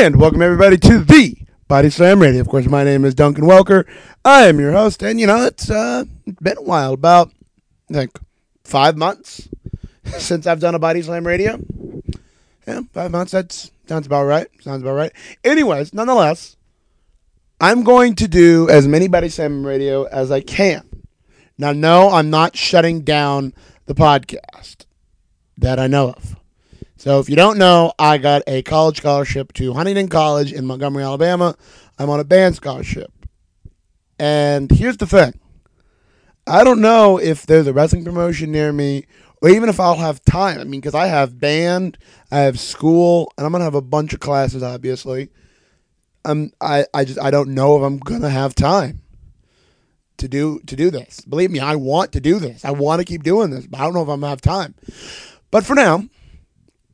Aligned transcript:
And 0.00 0.18
welcome 0.18 0.40
everybody 0.40 0.78
to 0.78 1.00
the 1.00 1.36
Body 1.68 1.90
Slam 1.90 2.22
Radio. 2.22 2.40
Of 2.40 2.48
course, 2.48 2.64
my 2.64 2.84
name 2.84 3.04
is 3.04 3.14
Duncan 3.14 3.44
Welker. 3.44 3.86
I 4.24 4.46
am 4.46 4.58
your 4.58 4.72
host, 4.72 5.02
and 5.02 5.20
you 5.20 5.26
know 5.26 5.44
it's 5.44 5.68
uh, 5.68 6.04
been 6.40 6.56
a 6.56 6.62
while, 6.62 6.94
about 6.94 7.30
I 7.90 7.92
think 7.92 8.18
five 8.64 8.96
months 8.96 9.46
since 10.16 10.46
I've 10.46 10.58
done 10.58 10.74
a 10.74 10.78
Body 10.78 11.02
Slam 11.02 11.26
Radio. 11.26 11.60
Yeah, 12.66 12.80
five 12.94 13.10
months. 13.10 13.32
That 13.32 13.52
sounds 13.88 14.06
about 14.06 14.24
right. 14.24 14.48
Sounds 14.62 14.80
about 14.80 14.94
right. 14.94 15.12
Anyways, 15.44 15.92
nonetheless, 15.92 16.56
I'm 17.60 17.84
going 17.84 18.14
to 18.14 18.26
do 18.26 18.70
as 18.70 18.88
many 18.88 19.06
Body 19.06 19.28
Slam 19.28 19.66
Radio 19.66 20.04
as 20.04 20.32
I 20.32 20.40
can. 20.40 20.88
Now, 21.58 21.72
no, 21.72 22.08
I'm 22.08 22.30
not 22.30 22.56
shutting 22.56 23.02
down 23.02 23.52
the 23.84 23.94
podcast 23.94 24.86
that 25.58 25.78
I 25.78 25.88
know 25.88 26.12
of. 26.12 26.39
So 27.00 27.18
if 27.18 27.30
you 27.30 27.36
don't 27.36 27.56
know, 27.56 27.94
I 27.98 28.18
got 28.18 28.42
a 28.46 28.60
college 28.60 28.98
scholarship 28.98 29.54
to 29.54 29.72
Huntingdon 29.72 30.08
College 30.08 30.52
in 30.52 30.66
Montgomery, 30.66 31.02
Alabama. 31.02 31.56
I'm 31.98 32.10
on 32.10 32.20
a 32.20 32.24
band 32.24 32.56
scholarship. 32.56 33.10
And 34.18 34.70
here's 34.70 34.98
the 34.98 35.06
thing. 35.06 35.40
I 36.46 36.62
don't 36.62 36.82
know 36.82 37.18
if 37.18 37.46
there's 37.46 37.66
a 37.66 37.72
wrestling 37.72 38.04
promotion 38.04 38.52
near 38.52 38.70
me 38.70 39.06
or 39.40 39.48
even 39.48 39.70
if 39.70 39.80
I'll 39.80 39.96
have 39.96 40.22
time. 40.26 40.60
I 40.60 40.64
mean, 40.64 40.82
because 40.82 40.94
I 40.94 41.06
have 41.06 41.40
band, 41.40 41.96
I 42.30 42.40
have 42.40 42.60
school, 42.60 43.32
and 43.38 43.46
I'm 43.46 43.52
going 43.52 43.60
to 43.60 43.64
have 43.64 43.74
a 43.74 43.80
bunch 43.80 44.12
of 44.12 44.20
classes, 44.20 44.62
obviously. 44.62 45.30
Um, 46.26 46.52
I, 46.60 46.84
I 46.92 47.06
just 47.06 47.18
I 47.18 47.30
don't 47.30 47.54
know 47.54 47.78
if 47.78 47.82
I'm 47.82 47.96
going 47.96 48.20
to 48.20 48.28
have 48.28 48.54
time 48.54 49.00
to 50.18 50.28
do 50.28 50.60
to 50.66 50.76
do 50.76 50.90
this. 50.90 51.22
Believe 51.22 51.50
me, 51.50 51.60
I 51.60 51.76
want 51.76 52.12
to 52.12 52.20
do 52.20 52.38
this. 52.38 52.62
I 52.62 52.72
want 52.72 53.00
to 53.00 53.06
keep 53.06 53.22
doing 53.22 53.48
this, 53.48 53.66
but 53.66 53.80
I 53.80 53.84
don't 53.84 53.94
know 53.94 54.02
if 54.02 54.08
I'm 54.10 54.20
to 54.20 54.26
have 54.26 54.42
time. 54.42 54.74
But 55.50 55.64
for 55.64 55.74
now, 55.74 56.04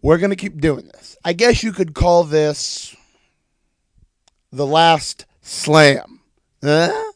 we're 0.06 0.18
going 0.18 0.30
to 0.30 0.36
keep 0.36 0.60
doing 0.60 0.86
this. 0.86 1.16
I 1.24 1.32
guess 1.32 1.64
you 1.64 1.72
could 1.72 1.92
call 1.92 2.22
this 2.22 2.94
the 4.52 4.64
last 4.64 5.26
slam. 5.42 6.20
Huh? 6.62 7.12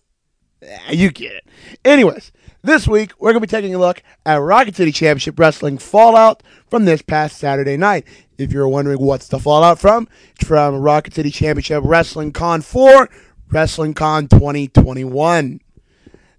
You 0.91 1.12
get 1.12 1.34
it. 1.34 1.44
Anyways, 1.84 2.33
this 2.62 2.88
week 2.88 3.12
we're 3.20 3.30
going 3.30 3.42
to 3.42 3.46
be 3.46 3.50
taking 3.50 3.77
a 3.77 3.78
look 3.78 4.02
at 4.27 4.42
Rocket 4.42 4.74
City 4.74 4.91
Championship 4.91 5.38
Wrestling 5.38 5.78
Fallout 5.78 6.42
from 6.66 6.84
this 6.84 7.00
past 7.00 7.36
Saturday 7.38 7.77
night. 7.77 8.08
If 8.38 8.52
you're 8.52 8.66
wondering 8.66 8.98
what's 8.98 9.28
the 9.28 9.38
fallout 9.38 9.78
from, 9.78 10.08
it's 10.34 10.48
from 10.48 10.74
Rocket 10.74 11.14
City 11.14 11.30
Championship 11.30 11.84
Wrestling 11.86 12.33
Con 12.33 12.61
4, 12.61 13.08
Wrestling 13.52 13.94
Con 13.94 14.27
2021. 14.27 15.61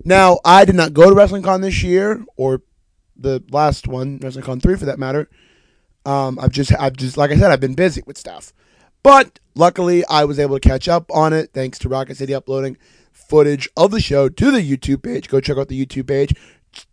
Now, 0.03 0.39
I 0.43 0.65
did 0.65 0.75
not 0.75 0.93
go 0.93 1.09
to 1.09 1.15
Wrestling 1.15 1.43
Con 1.43 1.61
this 1.61 1.81
year, 1.81 2.25
or 2.35 2.61
the 3.15 3.41
last 3.51 3.87
one, 3.87 4.19
Wrestling 4.21 4.43
Con 4.43 4.59
3 4.59 4.75
for 4.75 4.85
that 4.85 4.99
matter, 4.99 5.29
um, 6.05 6.39
I've 6.39 6.51
just, 6.51 6.73
I've 6.79 6.95
just, 6.95 7.17
like 7.17 7.31
I 7.31 7.37
said, 7.37 7.51
I've 7.51 7.59
been 7.59 7.75
busy 7.75 8.03
with 8.05 8.17
stuff. 8.17 8.53
But 9.03 9.39
luckily, 9.55 10.05
I 10.05 10.25
was 10.25 10.39
able 10.39 10.59
to 10.59 10.67
catch 10.67 10.87
up 10.87 11.11
on 11.11 11.33
it 11.33 11.51
thanks 11.53 11.79
to 11.79 11.89
Rocket 11.89 12.17
City 12.17 12.33
uploading 12.33 12.77
footage 13.11 13.69
of 13.75 13.91
the 13.91 14.01
show 14.01 14.29
to 14.29 14.51
the 14.51 14.61
YouTube 14.61 15.03
page. 15.03 15.29
Go 15.29 15.39
check 15.39 15.57
out 15.57 15.67
the 15.67 15.85
YouTube 15.85 16.07
page. 16.07 16.33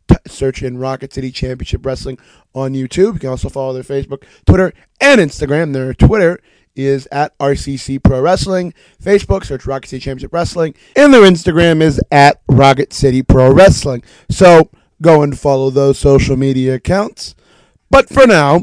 T- 0.09 0.17
search 0.27 0.63
in 0.63 0.79
Rocket 0.79 1.13
City 1.13 1.31
Championship 1.31 1.85
Wrestling 1.85 2.19
on 2.55 2.73
YouTube. 2.73 3.15
You 3.15 3.21
can 3.21 3.29
also 3.31 3.49
follow 3.49 3.73
their 3.73 3.83
Facebook, 3.83 4.25
Twitter, 4.47 4.73
and 5.01 5.21
Instagram. 5.21 5.73
Their 5.73 5.93
Twitter 5.93 6.41
is 6.75 7.09
at 7.11 7.37
RCC 7.39 8.03
Pro 8.03 8.21
Wrestling. 8.21 8.73
Facebook, 9.03 9.45
search 9.45 9.67
Rocket 9.67 9.89
City 9.89 10.01
Championship 10.01 10.33
Wrestling. 10.33 10.75
And 10.97 11.13
their 11.13 11.23
Instagram 11.23 11.83
is 11.83 12.01
at 12.11 12.41
Rocket 12.49 12.93
City 12.93 13.23
Pro 13.23 13.53
Wrestling. 13.53 14.03
So 14.31 14.71
go 15.03 15.23
and 15.23 15.39
follow 15.39 15.71
those 15.71 15.99
social 15.99 16.37
media 16.37 16.77
accounts. 16.77 17.35
But 17.91 18.09
for 18.09 18.27
now, 18.27 18.63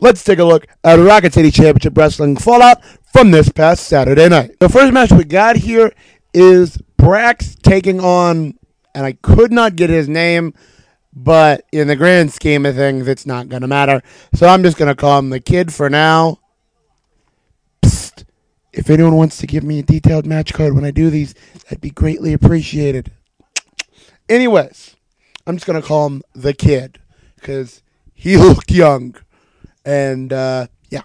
let's 0.00 0.24
take 0.24 0.38
a 0.38 0.44
look 0.44 0.66
at 0.84 0.98
Rocket 0.98 1.34
City 1.34 1.50
Championship 1.50 1.96
Wrestling 1.96 2.36
Fallout 2.36 2.84
from 3.12 3.30
this 3.30 3.48
past 3.48 3.86
Saturday 3.86 4.28
night. 4.28 4.58
The 4.60 4.68
first 4.68 4.92
match 4.92 5.12
we 5.12 5.24
got 5.24 5.56
here 5.56 5.92
is 6.32 6.78
Brax 6.98 7.60
taking 7.62 8.00
on, 8.00 8.58
and 8.94 9.06
I 9.06 9.12
could 9.12 9.52
not 9.52 9.76
get 9.76 9.90
his 9.90 10.08
name, 10.08 10.54
but 11.12 11.64
in 11.72 11.88
the 11.88 11.96
grand 11.96 12.32
scheme 12.32 12.66
of 12.66 12.76
things, 12.76 13.08
it's 13.08 13.26
not 13.26 13.48
going 13.48 13.62
to 13.62 13.68
matter. 13.68 14.02
So 14.34 14.46
I'm 14.46 14.62
just 14.62 14.76
going 14.76 14.88
to 14.88 14.94
call 14.94 15.18
him 15.18 15.30
the 15.30 15.40
kid 15.40 15.72
for 15.72 15.90
now. 15.90 16.38
Psst. 17.82 18.24
If 18.72 18.90
anyone 18.90 19.16
wants 19.16 19.38
to 19.38 19.46
give 19.46 19.64
me 19.64 19.80
a 19.80 19.82
detailed 19.82 20.26
match 20.26 20.52
card 20.52 20.74
when 20.74 20.84
I 20.84 20.90
do 20.90 21.10
these, 21.10 21.34
that'd 21.64 21.80
be 21.80 21.90
greatly 21.90 22.32
appreciated. 22.32 23.10
Anyways, 24.28 24.94
I'm 25.46 25.56
just 25.56 25.66
going 25.66 25.80
to 25.80 25.86
call 25.86 26.06
him 26.06 26.22
the 26.34 26.52
kid 26.52 27.00
because 27.36 27.82
he 28.14 28.36
looked 28.36 28.70
young. 28.70 29.16
And 29.88 30.34
uh, 30.34 30.66
yeah. 30.90 31.00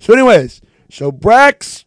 So, 0.00 0.12
anyways, 0.12 0.62
so 0.90 1.12
Brax 1.12 1.84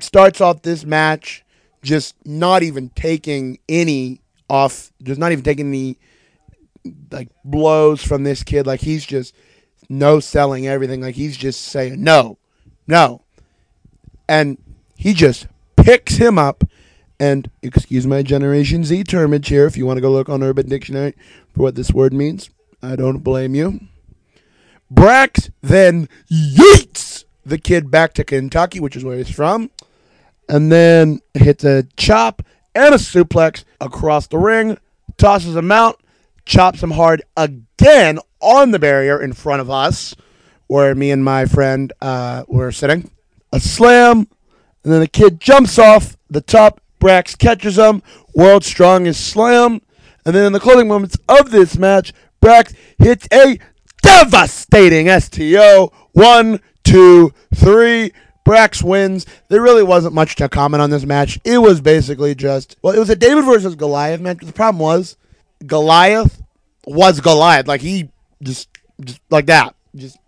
starts 0.00 0.40
off 0.40 0.62
this 0.62 0.86
match 0.86 1.44
just 1.82 2.14
not 2.24 2.62
even 2.62 2.88
taking 2.88 3.58
any 3.68 4.22
off, 4.48 4.90
just 5.02 5.20
not 5.20 5.30
even 5.30 5.44
taking 5.44 5.68
any 5.68 5.98
like 7.10 7.28
blows 7.44 8.02
from 8.02 8.24
this 8.24 8.42
kid. 8.42 8.66
Like 8.66 8.80
he's 8.80 9.04
just 9.04 9.34
no 9.90 10.20
selling 10.20 10.66
everything. 10.66 11.02
Like 11.02 11.16
he's 11.16 11.36
just 11.36 11.60
saying 11.60 12.02
no, 12.02 12.38
no, 12.86 13.20
and 14.26 14.56
he 14.96 15.12
just 15.12 15.48
picks 15.76 16.14
him 16.14 16.38
up. 16.38 16.64
And 17.20 17.50
excuse 17.62 18.06
my 18.06 18.22
Generation 18.22 18.84
Z 18.84 19.04
termage 19.04 19.48
here. 19.48 19.66
If 19.66 19.76
you 19.76 19.84
want 19.84 19.98
to 19.98 20.00
go 20.00 20.10
look 20.10 20.30
on 20.30 20.42
Urban 20.42 20.66
Dictionary 20.66 21.14
for 21.52 21.64
what 21.64 21.74
this 21.74 21.92
word 21.92 22.14
means, 22.14 22.48
I 22.80 22.96
don't 22.96 23.18
blame 23.18 23.54
you. 23.54 23.80
Brax 24.92 25.50
then 25.60 26.08
yeets 26.30 27.24
the 27.44 27.58
kid 27.58 27.90
back 27.90 28.14
to 28.14 28.24
Kentucky, 28.24 28.80
which 28.80 28.96
is 28.96 29.04
where 29.04 29.16
he's 29.16 29.30
from, 29.30 29.70
and 30.48 30.70
then 30.70 31.20
hits 31.34 31.64
a 31.64 31.84
chop 31.96 32.42
and 32.74 32.94
a 32.94 32.98
suplex 32.98 33.64
across 33.80 34.26
the 34.26 34.38
ring, 34.38 34.78
tosses 35.16 35.56
him 35.56 35.72
out, 35.72 36.00
chops 36.44 36.82
him 36.82 36.92
hard 36.92 37.22
again 37.36 38.18
on 38.40 38.70
the 38.70 38.78
barrier 38.78 39.20
in 39.20 39.32
front 39.32 39.60
of 39.60 39.70
us, 39.70 40.14
where 40.66 40.94
me 40.94 41.10
and 41.10 41.24
my 41.24 41.44
friend 41.46 41.92
uh, 42.00 42.44
were 42.46 42.72
sitting. 42.72 43.10
A 43.52 43.60
slam, 43.60 44.28
and 44.84 44.92
then 44.92 45.00
the 45.00 45.08
kid 45.08 45.40
jumps 45.40 45.78
off 45.78 46.16
the 46.30 46.40
top. 46.40 46.80
Brax 47.00 47.36
catches 47.36 47.78
him. 47.78 48.02
World's 48.34 48.66
strongest 48.66 49.26
slam. 49.28 49.80
And 50.24 50.34
then 50.34 50.46
in 50.46 50.52
the 50.52 50.60
closing 50.60 50.88
moments 50.88 51.16
of 51.28 51.50
this 51.50 51.78
match, 51.78 52.12
Brax 52.42 52.74
hits 52.98 53.26
a 53.32 53.58
devastating 54.02 55.08
STO. 55.20 55.92
One, 56.12 56.60
two, 56.84 57.32
three. 57.54 58.12
Brax 58.44 58.82
wins. 58.82 59.26
There 59.48 59.60
really 59.60 59.82
wasn't 59.82 60.14
much 60.14 60.36
to 60.36 60.48
comment 60.48 60.80
on 60.80 60.88
this 60.88 61.04
match. 61.04 61.38
It 61.44 61.58
was 61.58 61.82
basically 61.82 62.34
just 62.34 62.76
well, 62.80 62.94
it 62.94 62.98
was 62.98 63.10
a 63.10 63.16
David 63.16 63.44
versus 63.44 63.74
Goliath 63.74 64.20
match. 64.20 64.38
The 64.38 64.52
problem 64.54 64.80
was 64.80 65.18
Goliath 65.66 66.42
was 66.86 67.20
Goliath. 67.20 67.68
Like 67.68 67.82
he 67.82 68.10
just 68.42 68.68
just 69.04 69.20
like 69.28 69.46
that. 69.46 69.74
Just 69.94 70.18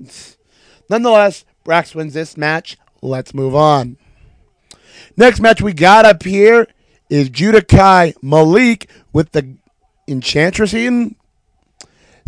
nonetheless, 0.90 1.46
Brax 1.64 1.94
wins 1.94 2.12
this 2.12 2.36
match. 2.36 2.76
Let's 3.00 3.32
move 3.32 3.54
on. 3.54 3.96
Next 5.16 5.40
match 5.40 5.62
we 5.62 5.72
got 5.72 6.04
up 6.04 6.22
here 6.22 6.66
is 7.08 7.30
Judah 7.30 7.62
Kai 7.62 8.14
Malik 8.22 8.90
with 9.12 9.32
the 9.32 9.56
Enchantress 10.06 10.74
Eden 10.74 11.16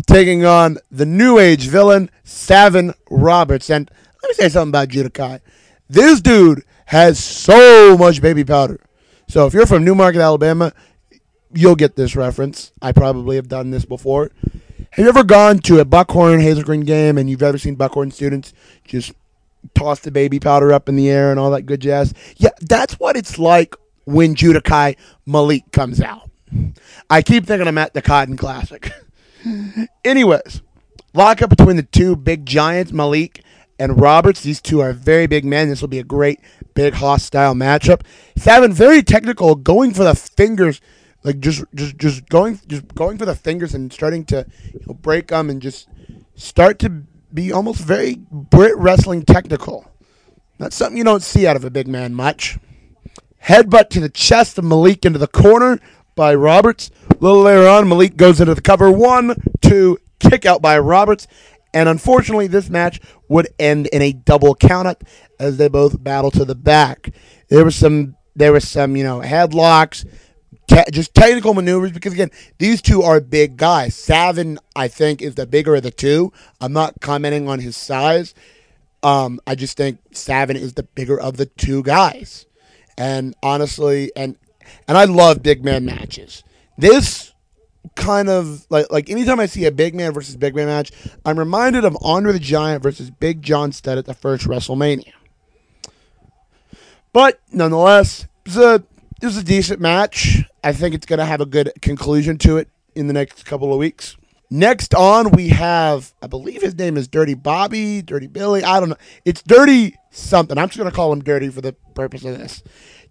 taking 0.07 0.45
on 0.45 0.77
the 0.91 1.05
New 1.05 1.39
Age 1.39 1.67
villain, 1.67 2.09
Savin 2.23 2.93
Roberts. 3.09 3.69
And 3.69 3.89
let 4.21 4.29
me 4.29 4.33
say 4.35 4.49
something 4.49 4.71
about 4.71 4.89
Judah 4.89 5.09
Kai. 5.09 5.41
This 5.89 6.21
dude 6.21 6.63
has 6.85 7.23
so 7.23 7.97
much 7.97 8.21
baby 8.21 8.43
powder. 8.43 8.79
So 9.27 9.47
if 9.47 9.53
you're 9.53 9.65
from 9.65 9.83
New 9.83 9.95
Market, 9.95 10.21
Alabama, 10.21 10.73
you'll 11.53 11.75
get 11.75 11.95
this 11.95 12.15
reference. 12.15 12.71
I 12.81 12.91
probably 12.91 13.35
have 13.35 13.47
done 13.47 13.71
this 13.71 13.85
before. 13.85 14.31
Have 14.91 15.05
you 15.05 15.09
ever 15.09 15.23
gone 15.23 15.59
to 15.59 15.79
a 15.79 15.85
Buckhorn 15.85 16.39
Hazel 16.39 16.63
Green 16.63 16.81
game 16.81 17.17
and 17.17 17.29
you've 17.29 17.41
ever 17.41 17.57
seen 17.57 17.75
Buckhorn 17.75 18.11
students 18.11 18.53
just 18.85 19.13
toss 19.73 19.99
the 20.01 20.11
baby 20.11 20.39
powder 20.39 20.71
up 20.71 20.87
in 20.87 20.95
the 20.95 21.09
air 21.09 21.31
and 21.31 21.39
all 21.39 21.51
that 21.51 21.63
good 21.63 21.81
jazz? 21.81 22.13
Yeah, 22.37 22.51
that's 22.61 22.99
what 22.99 23.17
it's 23.17 23.39
like 23.39 23.75
when 24.05 24.35
Judah 24.35 24.61
Kai 24.61 24.95
Malik 25.25 25.71
comes 25.71 25.99
out. 25.99 26.29
I 27.09 27.21
keep 27.21 27.47
thinking 27.47 27.67
I'm 27.67 27.77
at 27.77 27.93
the 27.93 28.01
Cotton 28.01 28.37
Classic. 28.37 28.91
Anyways, 30.03 30.61
lockup 31.13 31.49
between 31.49 31.75
the 31.75 31.83
two 31.83 32.15
big 32.15 32.45
giants, 32.45 32.91
Malik 32.91 33.43
and 33.79 33.99
Roberts. 33.99 34.41
These 34.41 34.61
two 34.61 34.79
are 34.79 34.93
very 34.93 35.27
big 35.27 35.45
men. 35.45 35.69
This 35.69 35.81
will 35.81 35.87
be 35.87 35.99
a 35.99 36.03
great, 36.03 36.39
big, 36.73 36.93
hostile 36.93 37.53
matchup. 37.53 38.01
Savin 38.37 38.73
very 38.73 39.03
technical, 39.03 39.55
going 39.55 39.93
for 39.93 40.03
the 40.03 40.15
fingers, 40.15 40.81
like 41.23 41.39
just, 41.39 41.63
just, 41.73 41.97
just 41.97 42.29
going, 42.29 42.59
just 42.67 42.93
going 42.95 43.17
for 43.17 43.25
the 43.25 43.35
fingers 43.35 43.73
and 43.73 43.91
starting 43.91 44.25
to 44.25 44.45
you 44.73 44.81
know, 44.87 44.93
break 44.93 45.27
them 45.27 45.49
and 45.49 45.61
just 45.61 45.87
start 46.35 46.79
to 46.79 47.03
be 47.33 47.51
almost 47.51 47.81
very 47.81 48.15
Brit 48.31 48.77
wrestling 48.77 49.23
technical. 49.23 49.89
That's 50.59 50.75
something 50.75 50.97
you 50.97 51.03
don't 51.03 51.23
see 51.23 51.47
out 51.47 51.55
of 51.55 51.65
a 51.65 51.69
big 51.69 51.87
man 51.87 52.13
much. 52.13 52.57
Headbutt 53.43 53.89
to 53.89 53.99
the 53.99 54.09
chest 54.09 54.57
of 54.57 54.63
Malik 54.63 55.05
into 55.05 55.19
the 55.19 55.27
corner 55.27 55.79
by 56.15 56.33
Roberts. 56.33 56.91
Little 57.23 57.43
later 57.43 57.69
on, 57.69 57.87
Malik 57.87 58.17
goes 58.17 58.41
into 58.41 58.53
the 58.53 58.59
cover. 58.59 58.91
One, 58.91 59.41
two, 59.61 59.97
kick 60.19 60.45
out 60.45 60.61
by 60.61 60.77
Roberts. 60.77 61.25
And 61.73 61.87
unfortunately, 61.87 62.47
this 62.47 62.69
match 62.69 62.99
would 63.29 63.47
end 63.57 63.87
in 63.93 64.01
a 64.01 64.11
double 64.11 64.55
countout 64.55 65.03
as 65.39 65.55
they 65.55 65.69
both 65.69 66.03
battle 66.03 66.31
to 66.31 66.43
the 66.43 66.53
back. 66.53 67.13
There 67.47 67.63
was 67.63 67.77
some, 67.77 68.17
there 68.35 68.51
was 68.51 68.67
some, 68.67 68.97
you 68.97 69.05
know, 69.05 69.21
headlocks, 69.21 70.05
te- 70.67 70.91
just 70.91 71.15
technical 71.15 71.53
maneuvers 71.53 71.93
because 71.93 72.11
again, 72.11 72.29
these 72.57 72.81
two 72.81 73.03
are 73.03 73.21
big 73.21 73.55
guys. 73.55 73.95
Savin, 73.95 74.59
I 74.75 74.89
think, 74.89 75.21
is 75.21 75.35
the 75.35 75.47
bigger 75.47 75.75
of 75.75 75.83
the 75.83 75.91
two. 75.91 76.33
I'm 76.59 76.73
not 76.73 76.99
commenting 76.99 77.47
on 77.47 77.59
his 77.59 77.77
size. 77.77 78.35
Um, 79.01 79.39
I 79.47 79.55
just 79.55 79.77
think 79.77 79.99
Savin 80.11 80.57
is 80.57 80.73
the 80.73 80.83
bigger 80.83 81.17
of 81.17 81.37
the 81.37 81.45
two 81.45 81.83
guys. 81.83 82.47
And 82.97 83.33
honestly, 83.41 84.11
and 84.13 84.35
and 84.89 84.97
I 84.97 85.05
love 85.05 85.41
big 85.41 85.63
man 85.63 85.85
matches. 85.85 86.43
This 86.77 87.33
kind 87.95 88.29
of 88.29 88.65
like 88.69 88.91
like 88.91 89.09
anytime 89.09 89.39
I 89.39 89.45
see 89.45 89.65
a 89.65 89.71
big 89.71 89.93
man 89.93 90.13
versus 90.13 90.35
big 90.35 90.55
man 90.55 90.67
match, 90.67 90.91
I'm 91.25 91.37
reminded 91.37 91.85
of 91.85 91.97
Andre 92.01 92.33
the 92.33 92.39
Giant 92.39 92.81
versus 92.81 93.09
Big 93.11 93.41
John 93.41 93.71
Studd 93.71 93.97
at 93.97 94.05
the 94.05 94.13
first 94.13 94.47
WrestleMania. 94.47 95.11
But 97.11 97.39
nonetheless, 97.51 98.23
it 98.23 98.29
was 98.45 98.57
a 98.57 98.83
it 99.21 99.25
was 99.25 99.37
a 99.37 99.43
decent 99.43 99.79
match. 99.79 100.43
I 100.63 100.73
think 100.73 100.95
it's 100.95 101.05
gonna 101.05 101.25
have 101.25 101.41
a 101.41 101.45
good 101.45 101.71
conclusion 101.81 102.37
to 102.39 102.57
it 102.57 102.69
in 102.95 103.07
the 103.07 103.13
next 103.13 103.45
couple 103.45 103.71
of 103.71 103.79
weeks. 103.79 104.17
Next 104.49 104.93
on, 104.93 105.31
we 105.31 105.49
have, 105.49 106.13
I 106.21 106.27
believe 106.27 106.61
his 106.61 106.75
name 106.75 106.95
is 106.95 107.07
Dirty 107.07 107.33
Bobby, 107.33 108.03
Dirty 108.03 108.27
Billy. 108.27 108.63
I 108.63 108.79
don't 108.79 108.89
know. 108.89 108.97
It's 109.25 109.41
Dirty 109.41 109.95
something. 110.11 110.59
I'm 110.59 110.67
just 110.67 110.77
going 110.77 110.87
to 110.87 110.95
call 110.95 111.11
him 111.11 111.23
Dirty 111.23 111.49
for 111.49 111.61
the 111.61 111.73
purpose 111.95 112.23
of 112.23 112.37
this. 112.37 112.61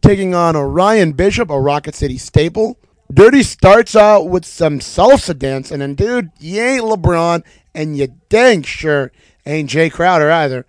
Taking 0.03 0.37
on 0.37 0.55
Orion 0.55 1.15
Bishop, 1.15 1.51
a 1.51 1.61
Rocket 1.61 1.97
City 1.97 2.17
staple. 2.17 2.79
Dirty 3.13 3.43
starts 3.43 3.95
out 3.95 4.29
with 4.29 4.45
some 4.45 4.79
salsa 4.79 5.39
dancing, 5.39 5.83
and 5.83 5.99
then, 5.99 6.07
dude, 6.07 6.31
you 6.39 6.63
ain't 6.63 6.85
LeBron, 6.85 7.43
and 7.75 7.97
you 7.97 8.09
dang 8.29 8.63
sure 8.63 9.13
ain't 9.45 9.71
Jae 9.71 9.93
Crowder 9.93 10.31
either. 10.31 10.67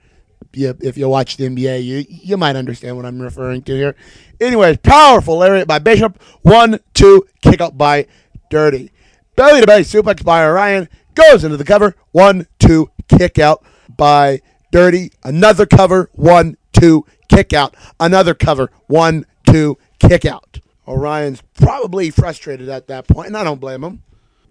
You, 0.54 0.78
if 0.82 0.98
you 0.98 1.10
watch 1.10 1.38
the 1.38 1.48
NBA, 1.48 1.84
you 1.84 2.06
you 2.08 2.38
might 2.38 2.56
understand 2.56 2.96
what 2.96 3.06
I'm 3.06 3.22
referring 3.22 3.64
to 3.64 3.76
here. 3.76 3.96
Anyways, 4.40 4.78
powerful 4.78 5.38
lariat 5.38 5.68
by 5.68 5.80
Bishop. 5.80 6.22
One, 6.42 6.80
two, 6.94 7.26
kick 7.42 7.62
up 7.62 7.78
by 7.78 8.08
Dirty. 8.50 8.92
Belly 9.36 9.62
to 9.62 9.68
belly 9.68 9.84
suplex 9.84 10.24
by 10.24 10.46
Orion. 10.46 10.90
Goes 11.16 11.44
into 11.44 11.58
the 11.58 11.64
cover. 11.64 11.96
One, 12.12 12.46
two, 12.60 12.92
kick 13.08 13.40
out 13.40 13.64
by 13.90 14.42
Dirty. 14.72 15.12
Another 15.24 15.66
cover. 15.66 16.10
One, 16.14 16.58
two, 16.72 17.06
kick 17.30 17.54
out. 17.54 17.76
Another 18.00 18.36
cover. 18.36 18.70
One, 18.88 19.26
two, 19.48 19.78
kick 19.98 20.24
out. 20.26 20.53
Orion's 20.88 21.42
probably 21.54 22.10
frustrated 22.10 22.70
at 22.70 22.88
that 22.88 23.08
point, 23.08 23.28
and 23.28 23.38
I 23.38 23.44
don't 23.44 23.62
blame 23.62 23.84
him. 23.84 24.04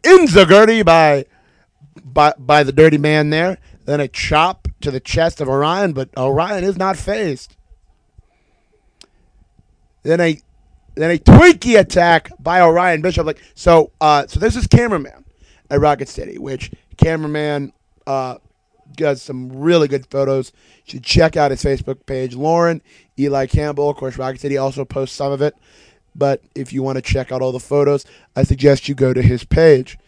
Enzuigiri 0.03 0.85
by 0.85 1.27
by 2.05 2.33
by 2.39 2.63
the 2.63 2.73
dirty 2.73 2.99
man 2.99 3.31
there. 3.31 3.59
Then 3.85 4.01
a 4.01 4.09
chop 4.09 4.69
to 4.81 4.91
the 4.91 5.01
chest 5.01 5.41
of 5.41 5.49
Orion, 5.49 5.93
but 5.93 6.09
Orion 6.17 6.65
is 6.65 6.77
not 6.77 6.97
phased. 6.97 7.57
Then 10.03 10.21
a 10.21 10.41
then 10.95 11.11
a 11.11 11.19
Twinkie 11.19 11.79
attack 11.79 12.31
by 12.39 12.61
Orion 12.61 13.03
Bishop. 13.03 13.27
Like 13.27 13.43
so, 13.55 13.93
uh, 14.01 14.27
so 14.27 14.41
this 14.41 14.57
is 14.57 14.67
cameraman 14.67 15.25
at 15.71 15.81
Rocket 15.81 16.09
City, 16.09 16.39
which 16.39 16.71
cameraman 16.97 17.73
uh, 18.07 18.37
does 18.97 19.23
some 19.23 19.51
really 19.53 19.89
good 19.89 20.07
photos. 20.07 20.53
You 20.85 20.93
should 20.93 21.05
check 21.05 21.37
out 21.37 21.51
his 21.51 21.63
Facebook 21.63 22.05
page. 22.07 22.35
Lauren 22.35 22.83
Eli 23.19 23.47
Campbell, 23.47 23.91
of 23.91 23.97
course, 23.97 24.19
Rocket 24.19 24.41
City 24.41 24.57
also 24.57 24.85
posts 24.85 25.17
some 25.17 25.33
of 25.33 25.43
it. 25.43 25.55
But 26.15 26.43
if 26.55 26.73
you 26.73 26.83
want 26.83 26.97
to 26.97 27.03
check 27.03 27.33
out 27.33 27.43
all 27.43 27.53
the 27.53 27.61
photos, 27.61 28.05
I 28.37 28.43
suggest 28.43 28.89
you 28.89 28.95
go 28.95 29.13
to 29.13 29.23
his 29.23 29.45
page. 29.45 29.99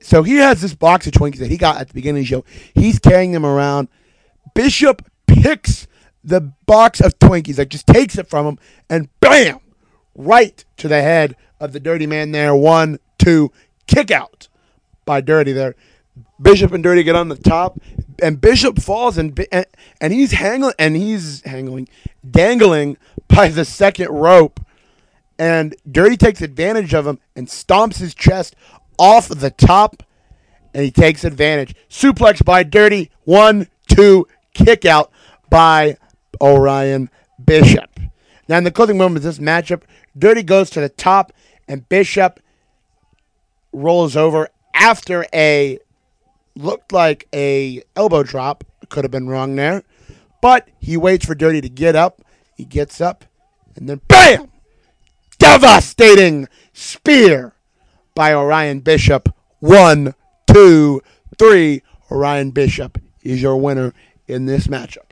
So 0.00 0.22
he 0.22 0.36
has 0.36 0.60
this 0.60 0.74
box 0.74 1.06
of 1.06 1.12
Twinkies 1.12 1.38
that 1.38 1.50
he 1.50 1.56
got 1.56 1.80
at 1.80 1.88
the 1.88 1.94
beginning 1.94 2.22
of 2.22 2.28
the 2.28 2.34
show. 2.34 2.44
He's 2.74 2.98
carrying 2.98 3.32
them 3.32 3.46
around. 3.46 3.88
Bishop 4.54 5.08
picks 5.26 5.86
the 6.24 6.40
box 6.40 7.00
of 7.00 7.18
Twinkies, 7.18 7.58
like 7.58 7.68
just 7.68 7.86
takes 7.86 8.18
it 8.18 8.28
from 8.28 8.46
him, 8.46 8.58
and 8.90 9.08
bam, 9.20 9.60
right 10.14 10.64
to 10.78 10.88
the 10.88 11.00
head 11.00 11.36
of 11.60 11.72
the 11.72 11.80
dirty 11.80 12.06
man 12.06 12.32
there. 12.32 12.54
One, 12.54 12.98
two, 13.18 13.52
kick 13.86 14.10
out 14.10 14.48
by 15.04 15.20
Dirty 15.20 15.52
there. 15.52 15.74
Bishop 16.40 16.72
and 16.72 16.82
Dirty 16.82 17.02
get 17.02 17.16
on 17.16 17.28
the 17.28 17.36
top, 17.36 17.80
and 18.22 18.40
Bishop 18.40 18.80
falls, 18.80 19.16
and 19.16 19.38
and, 19.52 19.66
and 20.00 20.12
he's 20.12 20.32
hanging, 20.32 20.72
and 20.78 20.96
he's 20.96 21.42
hanging, 21.42 21.88
dangling 22.28 22.96
by 23.28 23.48
the 23.48 23.64
second 23.64 24.08
rope, 24.10 24.60
and 25.38 25.74
Dirty 25.90 26.16
takes 26.16 26.40
advantage 26.40 26.94
of 26.94 27.06
him 27.06 27.18
and 27.34 27.48
stomps 27.48 27.98
his 27.98 28.14
chest 28.14 28.54
off 28.98 29.28
the 29.28 29.50
top, 29.50 30.02
and 30.74 30.84
he 30.84 30.90
takes 30.90 31.24
advantage. 31.24 31.74
Suplex 31.88 32.44
by 32.44 32.62
Dirty. 32.62 33.10
One, 33.24 33.68
two, 33.88 34.26
kick 34.54 34.84
out 34.84 35.10
by 35.50 35.96
Orion 36.40 37.10
Bishop. 37.44 38.00
Now, 38.48 38.58
in 38.58 38.64
the 38.64 38.70
closing 38.70 38.98
moment 38.98 39.18
of 39.18 39.22
this 39.22 39.38
matchup, 39.38 39.82
Dirty 40.16 40.42
goes 40.42 40.70
to 40.70 40.80
the 40.80 40.88
top, 40.88 41.32
and 41.68 41.88
Bishop 41.88 42.40
rolls 43.72 44.16
over 44.16 44.48
after 44.74 45.26
a 45.32 45.78
looked 46.54 46.92
like 46.92 47.26
a 47.34 47.82
elbow 47.96 48.22
drop. 48.22 48.64
Could 48.88 49.04
have 49.04 49.10
been 49.10 49.28
wrong 49.28 49.56
there, 49.56 49.84
but 50.42 50.68
he 50.78 50.96
waits 50.96 51.24
for 51.24 51.34
Dirty 51.34 51.62
to 51.62 51.68
get 51.68 51.96
up. 51.96 52.22
He 52.56 52.64
gets 52.64 53.00
up, 53.00 53.24
and 53.74 53.88
then 53.88 54.02
bam! 54.06 54.51
Devastating 55.42 56.46
spear 56.72 57.52
by 58.14 58.32
Orion 58.32 58.78
Bishop. 58.78 59.28
One, 59.58 60.14
two, 60.46 61.02
three. 61.36 61.82
Orion 62.12 62.52
Bishop 62.52 63.02
is 63.24 63.42
your 63.42 63.56
winner 63.56 63.92
in 64.28 64.46
this 64.46 64.68
matchup. 64.68 65.10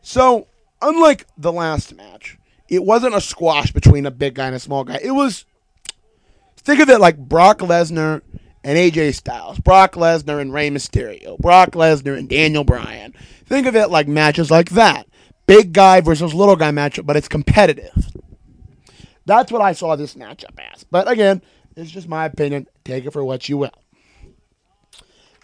So, 0.00 0.46
unlike 0.80 1.26
the 1.36 1.52
last 1.52 1.94
match, 1.96 2.38
it 2.66 2.82
wasn't 2.82 3.14
a 3.14 3.20
squash 3.20 3.72
between 3.72 4.06
a 4.06 4.10
big 4.10 4.36
guy 4.36 4.46
and 4.46 4.56
a 4.56 4.58
small 4.58 4.84
guy. 4.84 4.98
It 5.02 5.10
was, 5.10 5.44
think 6.56 6.80
of 6.80 6.88
it 6.88 6.98
like 6.98 7.18
Brock 7.18 7.58
Lesnar 7.58 8.22
and 8.64 8.78
AJ 8.78 9.16
Styles, 9.16 9.58
Brock 9.58 9.96
Lesnar 9.96 10.40
and 10.40 10.50
Rey 10.50 10.70
Mysterio, 10.70 11.36
Brock 11.36 11.72
Lesnar 11.72 12.16
and 12.16 12.26
Daniel 12.26 12.64
Bryan. 12.64 13.12
Think 13.44 13.66
of 13.66 13.76
it 13.76 13.90
like 13.90 14.08
matches 14.08 14.50
like 14.50 14.70
that. 14.70 15.06
Big 15.46 15.74
guy 15.74 16.00
versus 16.00 16.32
little 16.32 16.56
guy 16.56 16.70
matchup, 16.70 17.04
but 17.04 17.18
it's 17.18 17.28
competitive. 17.28 18.08
That's 19.28 19.52
what 19.52 19.60
I 19.60 19.72
saw 19.72 19.94
this 19.94 20.14
matchup 20.14 20.58
as. 20.72 20.84
But 20.84 21.06
again, 21.06 21.42
it's 21.76 21.90
just 21.90 22.08
my 22.08 22.24
opinion. 22.24 22.66
Take 22.82 23.04
it 23.04 23.12
for 23.12 23.22
what 23.22 23.46
you 23.46 23.58
will. 23.58 23.84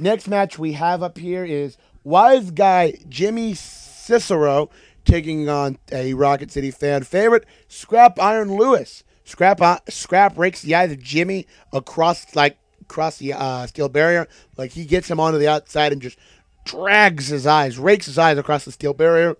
Next 0.00 0.26
match 0.26 0.58
we 0.58 0.72
have 0.72 1.02
up 1.02 1.18
here 1.18 1.44
is 1.44 1.76
Wise 2.02 2.50
Guy 2.50 2.94
Jimmy 3.10 3.52
Cicero 3.52 4.70
taking 5.04 5.50
on 5.50 5.76
a 5.92 6.14
Rocket 6.14 6.50
City 6.50 6.70
fan 6.70 7.02
favorite, 7.02 7.44
Scrap 7.68 8.18
Iron 8.18 8.56
Lewis. 8.56 9.04
Scrap 9.26 9.60
uh, 9.60 9.80
Scrap 9.90 10.38
rakes 10.38 10.62
the 10.62 10.74
eyes 10.74 10.90
of 10.90 11.02
Jimmy 11.02 11.46
across 11.70 12.34
like 12.34 12.56
across 12.80 13.18
the 13.18 13.34
uh, 13.34 13.66
steel 13.66 13.90
barrier, 13.90 14.26
like 14.56 14.72
he 14.72 14.86
gets 14.86 15.10
him 15.10 15.20
onto 15.20 15.38
the 15.38 15.48
outside 15.48 15.92
and 15.92 16.00
just 16.00 16.18
drags 16.64 17.28
his 17.28 17.46
eyes, 17.46 17.78
rakes 17.78 18.06
his 18.06 18.16
eyes 18.16 18.38
across 18.38 18.64
the 18.64 18.72
steel 18.72 18.94
barrier. 18.94 19.36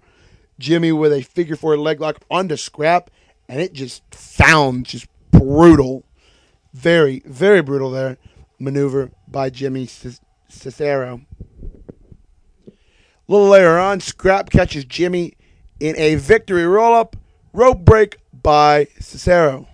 Jimmy 0.59 0.93
with 0.93 1.15
a 1.15 1.23
figure 1.23 1.57
four 1.57 1.79
leg 1.79 1.99
lock 1.99 2.19
onto 2.31 2.57
Scrap, 2.57 3.11
and 3.49 3.61
it 3.61 3.73
just 3.73 4.03
found 4.15 4.87
just 4.87 5.07
brutal, 5.31 6.05
very 6.73 7.23
very 7.27 7.63
brutal 7.63 7.91
there 7.91 8.17
maneuver 8.59 9.11
by 9.29 9.51
Jimmy 9.51 9.87
Cicero. 10.49 11.21
A 12.67 13.33
little 13.33 13.49
later 13.49 13.79
on, 13.79 14.01
Scrap 14.01 14.51
catches 14.51 14.85
Jimmy 14.85 15.35
in 15.81 15.97
a 15.97 16.17
victory 16.17 16.67
roll 16.67 16.95
up 16.95 17.17
rope 17.53 17.81
break 17.81 18.19
by 18.33 18.87
Cicero. 19.01 19.67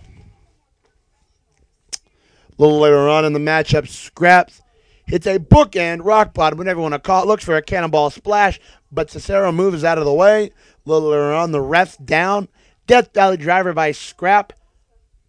A 1.93 2.61
little 2.61 2.79
later 2.79 3.09
on 3.09 3.25
in 3.25 3.33
the 3.33 3.39
matchup, 3.39 3.87
Scraps 3.87 4.61
hits 5.05 5.27
a 5.27 5.39
bookend 5.39 6.01
rock 6.03 6.33
bottom, 6.33 6.57
whatever 6.57 6.79
you 6.79 6.83
want 6.83 6.93
to 6.93 6.99
call 6.99 7.23
it, 7.23 7.27
looks 7.27 7.43
for 7.43 7.57
a 7.57 7.61
cannonball 7.61 8.09
splash, 8.09 8.59
but 8.91 9.09
Cicero 9.09 9.51
moves 9.51 9.83
out 9.83 9.97
of 9.97 10.05
the 10.05 10.13
way. 10.13 10.45
A 10.45 10.89
little 10.89 11.09
later 11.09 11.33
on, 11.33 11.51
the 11.51 11.61
ref's 11.61 11.97
down. 11.97 12.47
Death 12.91 13.13
Valley 13.13 13.37
driver 13.37 13.71
by 13.71 13.93
Scrap 13.93 14.51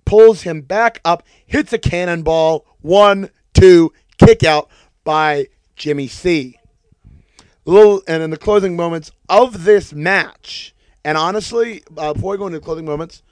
pulls 0.05 0.43
him 0.43 0.63
back 0.63 1.01
up, 1.05 1.23
hits 1.47 1.73
a 1.73 1.79
cannonball. 1.79 2.67
One, 2.81 3.31
two, 3.55 3.93
kick 4.19 4.43
out 4.43 4.69
by 5.05 5.47
Jimmy 5.77 6.09
C. 6.09 6.59
Little, 7.65 8.03
and 8.09 8.21
in 8.21 8.31
the 8.31 8.37
closing 8.37 8.75
moments 8.75 9.13
of 9.29 9.63
this 9.63 9.93
match, 9.93 10.75
and 11.05 11.17
honestly, 11.17 11.85
uh, 11.97 12.15
before 12.15 12.33
we 12.33 12.39
go 12.39 12.49
into 12.49 12.59
the 12.59 12.65
closing 12.65 12.85
moments, 12.85 13.23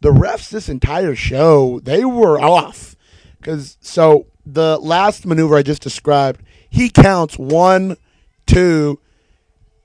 the 0.00 0.10
refs 0.10 0.48
this 0.48 0.70
entire 0.70 1.14
show 1.14 1.78
they 1.80 2.02
were 2.02 2.40
off 2.40 2.96
because 3.38 3.76
so 3.82 4.24
the 4.46 4.78
last 4.78 5.26
maneuver 5.26 5.54
I 5.54 5.62
just 5.62 5.82
described, 5.82 6.40
he 6.70 6.88
counts 6.88 7.38
one, 7.38 7.98
two, 8.46 9.00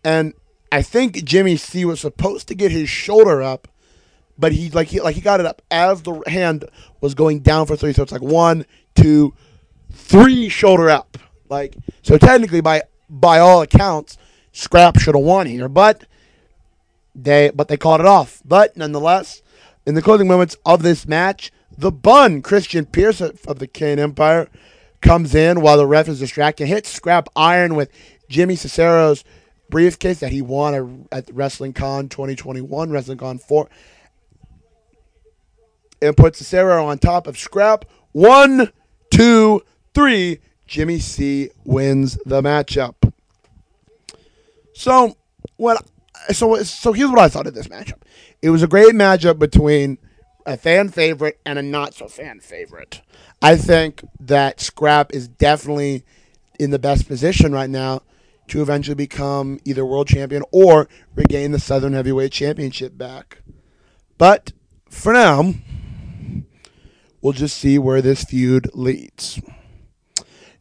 and 0.02 0.34
I 0.72 0.82
think 0.82 1.26
Jimmy 1.26 1.58
C 1.58 1.84
was 1.84 2.00
supposed 2.00 2.48
to 2.48 2.56
get 2.56 2.72
his 2.72 2.88
shoulder 2.88 3.42
up, 3.42 3.68
but 4.42 4.52
he 4.52 4.72
like 4.72 4.88
he 4.88 5.00
like 5.00 5.16
he 5.16 5.22
got 5.22 5.40
it 5.40 5.46
up 5.46 5.62
as 5.72 6.02
the 6.02 6.22
hand 6.28 6.66
was 7.00 7.14
going 7.14 7.40
down 7.40 7.68
for 7.68 7.78
three. 7.78 7.94
So 7.94 8.04
it's 8.04 8.12
like 8.12 8.24
one, 8.24 8.66
two, 8.96 9.34
three 9.92 10.50
shoulder 10.50 10.90
up 10.90 11.18
Like 11.48 11.78
so, 12.02 12.18
technically, 12.18 12.60
by 12.60 12.82
by 13.10 13.40
all 13.40 13.62
accounts, 13.62 14.18
Scrap 14.52 14.98
should 15.00 15.16
have 15.16 15.24
won 15.24 15.46
here, 15.46 15.70
but 15.70 16.06
they 17.14 17.52
but 17.54 17.68
they 17.68 17.78
called 17.78 18.02
it 18.02 18.08
off. 18.08 18.42
But 18.44 18.76
nonetheless, 18.76 19.44
in 19.86 19.94
the 19.94 20.02
closing 20.02 20.28
moments 20.28 20.58
of 20.66 20.82
this 20.82 21.08
match, 21.08 21.52
the 21.78 21.92
bun 21.92 22.42
Christian 22.42 22.86
Pierce 22.86 23.22
of 23.22 23.60
the 23.60 23.68
Kane 23.68 24.00
Empire 24.00 24.50
comes 25.02 25.36
in 25.36 25.62
while 25.62 25.78
the 25.78 25.86
ref 25.86 26.08
is 26.08 26.20
distracted, 26.20 26.68
hits 26.68 26.90
Scrap 26.90 27.30
Iron 27.36 27.76
with 27.76 27.90
Jimmy 28.28 28.56
Cicero's 28.56 29.24
briefcase 29.70 30.20
that 30.20 30.32
he 30.32 30.42
won 30.42 31.08
at 31.12 31.30
Wrestling 31.34 31.74
Con 31.74 32.10
2021, 32.10 32.92
Wrestling 32.92 33.18
Con 33.18 33.40
4, 33.40 33.68
and 36.02 36.18
puts 36.18 36.40
Cicero 36.40 36.86
on 36.86 37.00
top 37.00 37.28
of 37.28 37.38
Scrap. 37.38 37.86
One, 38.12 38.72
two, 39.10 39.64
three. 39.94 40.40
Jimmy 40.68 41.00
C 41.00 41.50
wins 41.66 42.18
the 42.26 42.42
matchup. 42.42 42.96
So 44.74 45.18
what? 45.58 45.86
So 46.30 46.64
so 46.64 46.94
here's 46.94 47.10
what 47.10 47.20
I 47.20 47.28
thought 47.28 47.48
of 47.48 47.54
this 47.54 47.68
matchup. 47.68 48.02
It 48.42 48.52
was 48.52 48.64
a 48.64 48.68
great 48.68 48.94
matchup 48.94 49.38
between 49.38 49.98
a 50.46 50.58
fan 50.58 50.90
favorite 50.90 51.40
and 51.46 51.60
a 51.60 51.62
not 51.62 51.94
so 51.94 52.08
fan 52.08 52.40
favorite. 52.40 53.02
I 53.42 53.58
think 53.58 54.04
that 54.20 54.62
Scrap 54.62 55.14
is 55.14 55.28
definitely 55.28 56.04
in 56.60 56.72
the 56.72 56.80
best 56.80 57.08
position 57.08 57.52
right 57.52 57.70
now 57.70 58.02
to 58.48 58.62
eventually 58.62 58.96
become 58.96 59.60
either 59.66 59.86
world 59.86 60.08
champion 60.08 60.44
or 60.52 60.88
regain 61.16 61.52
the 61.52 61.60
Southern 61.60 61.94
Heavyweight 61.94 62.32
Championship 62.32 62.98
back. 62.98 63.40
But 64.18 64.52
for 64.90 65.14
now, 65.14 65.54
we'll 67.22 67.34
just 67.34 67.58
see 67.58 67.78
where 67.78 68.02
this 68.02 68.24
feud 68.24 68.70
leads. 68.74 69.42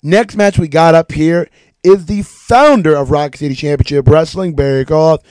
Next 0.03 0.37
match 0.37 0.59
we 0.59 0.69
got 0.69 0.95
up 0.95 1.13
here 1.13 1.49
is 1.83 2.07
the 2.07 2.23
founder 2.23 2.95
of 2.95 3.11
Rock 3.11 3.37
City 3.37 3.55
Championship 3.55 4.09
Wrestling, 4.09 4.55
Barry 4.55 4.85
Koff, 4.85 5.23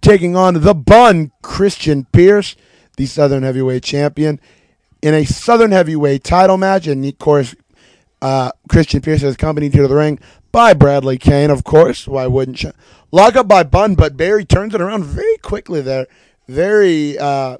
taking 0.00 0.36
on 0.36 0.62
the 0.62 0.74
Bun, 0.74 1.32
Christian 1.42 2.06
Pierce, 2.12 2.56
the 2.96 3.06
Southern 3.06 3.42
Heavyweight 3.42 3.82
Champion, 3.82 4.40
in 5.02 5.14
a 5.14 5.24
Southern 5.24 5.72
Heavyweight 5.72 6.24
title 6.24 6.56
match. 6.56 6.86
And 6.86 7.04
of 7.04 7.18
course, 7.18 7.54
uh, 8.22 8.52
Christian 8.68 9.00
Pierce 9.00 9.22
is 9.22 9.34
accompanied 9.34 9.72
to 9.72 9.86
the 9.86 9.94
ring 9.94 10.18
by 10.52 10.74
Bradley 10.74 11.18
Kane, 11.18 11.50
of 11.50 11.64
course. 11.64 12.06
Why 12.06 12.26
wouldn't 12.26 12.62
you? 12.62 12.72
Lock 13.12 13.36
up 13.36 13.48
by 13.48 13.62
Bun, 13.62 13.94
but 13.94 14.16
Barry 14.16 14.44
turns 14.44 14.74
it 14.74 14.80
around 14.80 15.04
very 15.04 15.36
quickly 15.38 15.80
there. 15.80 16.06
Very, 16.48 17.18
uh, 17.18 17.58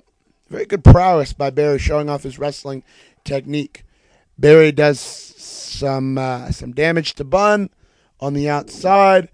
very 0.48 0.66
good 0.66 0.84
prowess 0.84 1.32
by 1.32 1.50
Barry 1.50 1.78
showing 1.78 2.08
off 2.08 2.22
his 2.22 2.38
wrestling 2.38 2.82
technique. 3.26 3.84
Barry 4.38 4.72
does 4.72 5.00
some 5.00 6.18
uh, 6.18 6.50
some 6.50 6.72
damage 6.72 7.14
to 7.14 7.24
Bun 7.24 7.70
on 8.20 8.34
the 8.34 8.48
outside. 8.48 9.28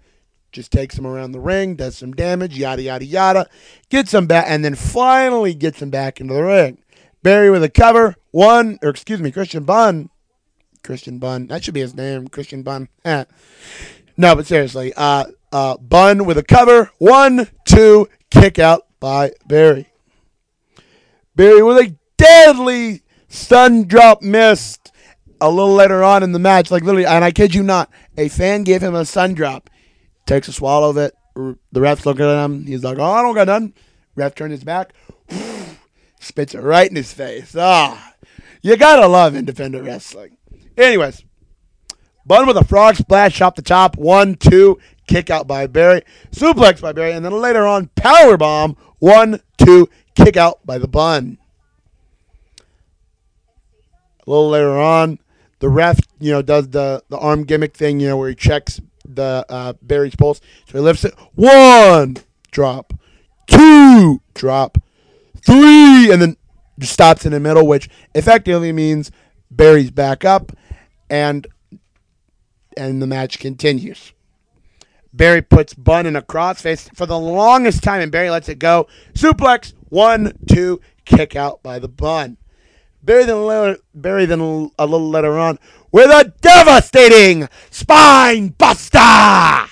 Just 0.51 0.71
takes 0.71 0.97
him 0.97 1.07
around 1.07 1.31
the 1.31 1.39
ring, 1.39 1.75
does 1.75 1.97
some 1.97 2.13
damage, 2.13 2.57
yada 2.57 2.83
yada 2.83 3.05
yada, 3.05 3.49
gets 3.89 4.13
him 4.13 4.27
back, 4.27 4.45
and 4.47 4.63
then 4.63 4.75
finally 4.75 5.53
gets 5.55 5.81
him 5.81 5.89
back 5.89 6.21
into 6.21 6.33
the 6.33 6.43
ring. 6.43 6.77
Barry 7.23 7.49
with 7.49 7.63
a 7.63 7.69
cover, 7.69 8.15
one 8.31 8.77
or 8.83 8.89
excuse 8.89 9.19
me, 9.19 9.31
Christian 9.31 9.63
Bun, 9.63 10.09
Christian 10.83 11.17
Bun, 11.17 11.47
that 11.47 11.63
should 11.63 11.73
be 11.73 11.79
his 11.79 11.95
name, 11.95 12.27
Christian 12.27 12.61
Bun. 12.61 12.87
no, 13.05 13.25
but 14.17 14.45
seriously, 14.45 14.93
uh, 14.95 15.25
uh, 15.51 15.77
Bun 15.77 16.25
with 16.25 16.37
a 16.37 16.43
cover, 16.43 16.91
one, 16.99 17.47
two, 17.65 18.07
kick 18.29 18.59
out 18.59 18.85
by 18.99 19.31
Barry. 19.47 19.87
Barry 21.35 21.63
with 21.63 21.77
a 21.77 21.95
deadly 22.17 23.02
sun 23.33 23.83
drop 23.87 24.21
missed 24.21 24.91
a 25.41 25.49
little 25.49 25.73
later 25.73 26.03
on 26.03 26.23
in 26.23 26.31
the 26.31 26.39
match, 26.39 26.71
like 26.71 26.83
literally, 26.83 27.05
and 27.05 27.23
I 27.23 27.31
kid 27.31 27.53
you 27.53 27.63
not, 27.63 27.91
a 28.17 28.29
fan 28.29 28.63
gave 28.63 28.81
him 28.81 28.95
a 28.95 29.05
sun 29.05 29.33
drop. 29.33 29.69
Takes 30.25 30.47
a 30.47 30.53
swallow 30.53 30.89
of 30.89 30.97
it. 30.97 31.13
The 31.35 31.81
ref's 31.81 32.05
looking 32.05 32.25
at 32.25 32.45
him. 32.45 32.65
He's 32.65 32.83
like, 32.83 32.97
"Oh, 32.99 33.03
I 33.03 33.21
don't 33.21 33.35
got 33.35 33.47
none." 33.47 33.73
Ref 34.15 34.35
turns 34.35 34.51
his 34.51 34.63
back, 34.63 34.93
spits 36.19 36.53
it 36.53 36.59
right 36.59 36.89
in 36.89 36.95
his 36.95 37.11
face. 37.11 37.55
Ah, 37.57 38.13
you 38.61 38.77
gotta 38.77 39.07
love 39.07 39.35
independent 39.35 39.83
wrestling. 39.83 40.37
Anyways, 40.77 41.25
Bun 42.25 42.47
with 42.47 42.55
a 42.55 42.63
frog 42.63 42.95
splash 42.95 43.41
off 43.41 43.55
the 43.55 43.61
top. 43.61 43.97
One, 43.97 44.35
two, 44.35 44.79
kick 45.07 45.29
out 45.29 45.47
by 45.47 45.67
Barry, 45.67 46.03
suplex 46.31 46.79
by 46.79 46.93
Barry, 46.93 47.11
and 47.11 47.25
then 47.25 47.33
later 47.33 47.65
on, 47.65 47.89
power 47.95 48.37
bomb. 48.37 48.77
One, 48.99 49.41
two, 49.57 49.89
kick 50.15 50.37
out 50.37 50.65
by 50.65 50.77
the 50.77 50.87
Bun. 50.87 51.39
A 54.25 54.29
little 54.29 54.49
later 54.49 54.77
on, 54.77 55.19
the 55.59 55.69
ref, 55.69 55.99
you 56.19 56.31
know, 56.31 56.41
does 56.41 56.69
the, 56.69 57.03
the 57.09 57.17
arm 57.17 57.43
gimmick 57.43 57.75
thing, 57.75 57.99
you 57.99 58.07
know, 58.07 58.17
where 58.17 58.29
he 58.29 58.35
checks 58.35 58.81
the 59.05 59.45
uh, 59.49 59.73
Barry's 59.81 60.15
pulse. 60.15 60.41
So 60.67 60.77
he 60.77 60.79
lifts 60.79 61.05
it. 61.05 61.13
One, 61.35 62.17
drop. 62.51 62.93
Two, 63.47 64.21
drop. 64.33 64.77
Three, 65.41 66.11
and 66.11 66.21
then 66.21 66.37
just 66.79 66.93
stops 66.93 67.25
in 67.25 67.31
the 67.31 67.39
middle, 67.39 67.67
which 67.67 67.89
effectively 68.15 68.71
means 68.71 69.11
Barry's 69.51 69.91
back 69.91 70.25
up, 70.25 70.51
and 71.09 71.47
and 72.75 73.01
the 73.01 73.07
match 73.07 73.39
continues. 73.39 74.13
Barry 75.13 75.43
puts 75.43 75.75
Bun 75.75 76.07
in 76.07 76.15
a 76.15 76.21
crossface 76.21 76.93
for 76.95 77.05
the 77.05 77.19
longest 77.19 77.83
time, 77.83 78.01
and 78.01 78.11
Barry 78.11 78.31
lets 78.31 78.49
it 78.49 78.57
go. 78.57 78.87
Suplex, 79.13 79.73
one, 79.89 80.33
two, 80.47 80.81
kick 81.05 81.35
out 81.35 81.61
by 81.61 81.77
the 81.77 81.87
Bun. 81.87 82.37
Barry 83.03 83.25
then, 83.25 83.77
Barry 83.93 84.25
then 84.25 84.39
a 84.39 84.85
little 84.85 85.09
later 85.09 85.37
on 85.37 85.59
with 85.91 86.09
a 86.09 86.33
devastating 86.41 87.49
spine 87.69 88.49
buster. 88.49 88.97
I 88.99 89.67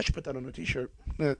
should 0.00 0.14
put 0.14 0.24
that 0.24 0.36
on 0.36 0.44
a 0.44 0.52
t-shirt. 0.52 0.92
No, 1.18 1.36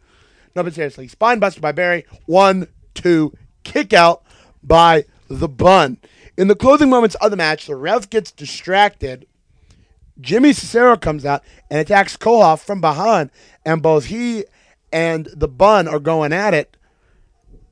but 0.55 0.75
seriously, 0.75 1.09
spine 1.09 1.39
buster 1.39 1.61
by 1.61 1.73
Barry. 1.73 2.07
One, 2.27 2.69
two, 2.95 3.33
kick 3.63 3.93
out 3.93 4.23
by 4.63 5.05
the 5.29 5.49
bun. 5.49 5.99
In 6.37 6.49
the 6.49 6.55
closing 6.55 6.89
moments 6.89 7.15
of 7.17 7.31
the 7.31 7.37
match, 7.37 7.67
the 7.67 7.77
ref 7.77 8.09
gets 8.09 8.33
distracted. 8.33 9.27
Jimmy 10.21 10.53
Cicero 10.53 10.97
comes 10.97 11.25
out 11.25 11.43
and 11.71 11.79
attacks 11.79 12.17
Kohoff 12.17 12.61
from 12.61 12.81
behind, 12.81 13.31
and 13.65 13.83
both 13.83 14.07
he 14.07 14.45
and 14.93 15.27
the 15.35 15.49
bun 15.49 15.89
are 15.89 15.99
going 15.99 16.33
at 16.33 16.55
it. 16.55 16.77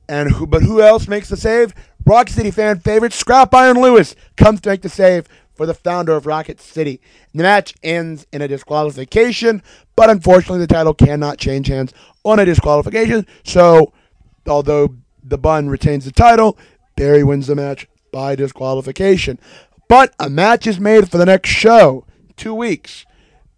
And 0.09 0.31
who, 0.31 0.45
but 0.45 0.63
who 0.63 0.81
else 0.81 1.07
makes 1.07 1.29
the 1.29 1.37
save? 1.37 1.73
Rock 2.05 2.29
City 2.29 2.51
fan 2.51 2.79
favorite 2.79 3.13
Scrap 3.13 3.53
Iron 3.53 3.81
Lewis 3.81 4.15
comes 4.35 4.59
to 4.61 4.69
make 4.69 4.81
the 4.81 4.89
save 4.89 5.27
for 5.53 5.65
the 5.65 5.73
founder 5.73 6.13
of 6.13 6.25
Rocket 6.25 6.59
City. 6.59 6.99
The 7.33 7.43
match 7.43 7.73
ends 7.83 8.27
in 8.33 8.41
a 8.41 8.47
disqualification, 8.47 9.61
but 9.95 10.09
unfortunately, 10.09 10.59
the 10.59 10.67
title 10.67 10.93
cannot 10.93 11.37
change 11.37 11.67
hands 11.67 11.93
on 12.23 12.39
a 12.39 12.45
disqualification. 12.45 13.25
So, 13.43 13.93
although 14.47 14.95
the 15.23 15.37
Bun 15.37 15.69
retains 15.69 16.05
the 16.05 16.11
title, 16.11 16.57
Barry 16.95 17.23
wins 17.23 17.47
the 17.47 17.55
match 17.55 17.87
by 18.11 18.35
disqualification. 18.35 19.39
But 19.87 20.13
a 20.19 20.29
match 20.29 20.67
is 20.67 20.79
made 20.79 21.09
for 21.09 21.17
the 21.17 21.25
next 21.25 21.49
show, 21.49 22.05
two 22.35 22.53
weeks. 22.53 23.05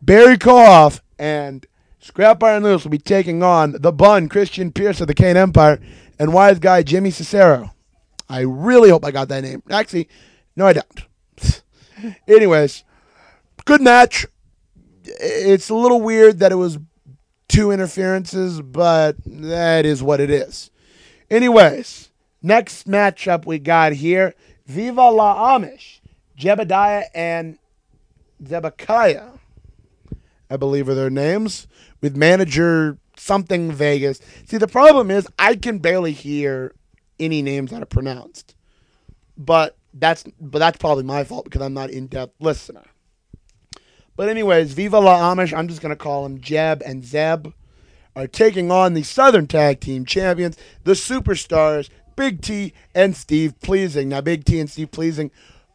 Barry 0.01 0.38
Koff 0.38 1.01
and 1.17 1.65
Scrap 2.00 2.43
Iron 2.43 2.63
Lewis 2.63 2.83
will 2.83 2.91
be 2.91 2.97
taking 2.97 3.41
on 3.41 3.75
the 3.79 3.93
Bun, 3.93 4.27
Christian 4.29 4.71
Pierce 4.71 5.00
of 5.00 5.07
the 5.07 5.13
Kane 5.13 5.38
Empire, 5.38 5.79
and 6.19 6.33
wise 6.33 6.59
guy 6.59 6.83
Jimmy 6.83 7.12
Cicero. 7.12 7.73
I 8.30 8.42
really 8.42 8.89
hope 8.89 9.06
I 9.06 9.12
got 9.12 9.27
that 9.30 9.44
name. 9.44 9.63
Actually, 9.70 10.10
no, 10.56 10.65
I 10.65 10.74
don't. 10.74 11.63
Anyways, 12.27 12.84
good 13.65 13.82
match. 13.82 14.25
It's 15.06 15.70
a 15.70 15.75
little 15.75 16.01
weird 16.01 16.39
that 16.39 16.51
it 16.51 16.56
was 16.56 16.80
two 17.48 17.72
interferences, 17.72 18.62
but 18.62 19.15
that 19.25 19.86
is 19.86 20.01
what 20.01 20.20
it 20.20 20.30
is. 20.30 20.72
Anyways, 21.30 22.10
next 22.42 22.88
matchup 22.88 23.46
we 23.46 23.60
got 23.60 23.94
here 23.94 24.34
Viva 24.65 25.10
la 25.10 25.58
Amish, 25.58 26.00
Jebediah 26.38 27.06
and 27.13 27.58
Zebekiah, 28.46 29.32
I 30.50 30.58
believe 30.58 30.88
are 30.88 30.96
their 30.96 31.10
names, 31.10 31.68
with 32.01 32.15
manager 32.15 32.98
something 33.18 33.72
Vegas. 33.72 34.20
See, 34.46 34.58
the 34.58 34.68
problem 34.68 35.12
is 35.12 35.27
I 35.38 35.56
can 35.56 35.80
barely 35.80 36.12
hear 36.12 36.74
any 37.20 37.41
names 37.41 37.72
that 37.72 37.82
are 37.82 37.88
pronounced. 37.88 38.55
But 39.38 39.77
that's 39.93 40.24
but 40.39 40.60
that's 40.60 40.77
probably 40.77 41.03
my 41.03 41.24
fault 41.24 41.46
because 41.46 41.62
I'm 41.62 41.74
not 41.74 41.89
in 41.89 42.08
depth 42.08 42.36
listener. 42.39 42.84
But 44.15 44.29
anyways, 44.29 44.74
Viva 44.74 45.00
la 45.00 45.34
Amish, 45.34 45.58
I'm 45.58 45.67
just 45.67 45.82
gonna 45.82 45.96
call 45.96 46.24
them 46.24 46.39
Jeb 46.39 46.82
and 46.86 47.03
Zeb, 47.03 47.48
are 48.15 48.27
taking 48.27 48.72
on 48.72 48.93
the 48.93 49.03
Southern 49.03 49.48
Tag 49.48 49.79
Team 49.79 50.05
Champions, 50.05 50.58
the 50.84 50.93
Superstars, 50.93 51.89
Big 52.15 52.41
T 52.41 52.74
and 52.93 53.15
Steve 53.15 53.60
Pleasing. 53.62 54.10
Now, 54.10 54.22
Big 54.22 54.46
T 54.46 54.60
and 54.60 54.70
Steve 54.70 54.91
Pleasing 54.91 55.32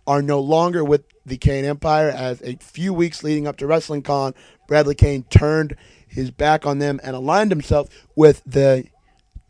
are 0.07 0.23
no 0.23 0.41
longer 0.41 0.85
with 0.85 1.05
the 1.27 1.37
Kane 1.37 1.65
Empire 1.65 2.09
as 2.09 2.41
a 2.43 2.57
few 2.57 2.95
weeks 2.95 3.23
leading 3.23 3.47
up 3.47 3.57
to 3.59 3.67
Wrestling 3.67 4.03
Con, 4.03 4.35
Bradley 4.67 4.95
Kane 4.95 5.25
turned 5.25 5.77
his 6.07 6.31
back 6.31 6.65
on 6.65 6.79
them 6.79 7.01
and 7.03 7.15
aligned 7.15 7.51
himself 7.51 7.89
with 8.17 8.43
the 8.47 8.87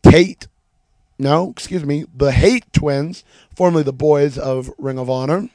Tate 0.03 0.47
no, 1.19 1.51
excuse 1.51 1.85
me, 1.85 2.05
the 2.15 2.31
Hate 2.31 2.71
Twins, 2.71 3.25
formerly 3.53 3.83
the 3.83 3.93
Boys 3.93 4.37
of 4.37 4.71
Ring 4.77 4.97
of 4.97 5.09
Honor. 5.09 5.49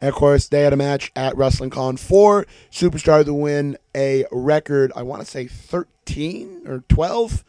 And 0.00 0.08
of 0.08 0.14
course, 0.14 0.48
they 0.48 0.62
had 0.62 0.74
a 0.74 0.76
match 0.76 1.10
at 1.16 1.36
Wrestling 1.36 1.70
Con 1.70 1.96
4. 1.96 2.46
Superstar 2.70 3.24
to 3.24 3.34
win 3.34 3.78
a 3.96 4.26
record, 4.30 4.92
I 4.94 5.02
want 5.02 5.22
to 5.22 5.26
say 5.26 5.46
13 5.46 6.62
or 6.66 6.84
12, 6.88 7.42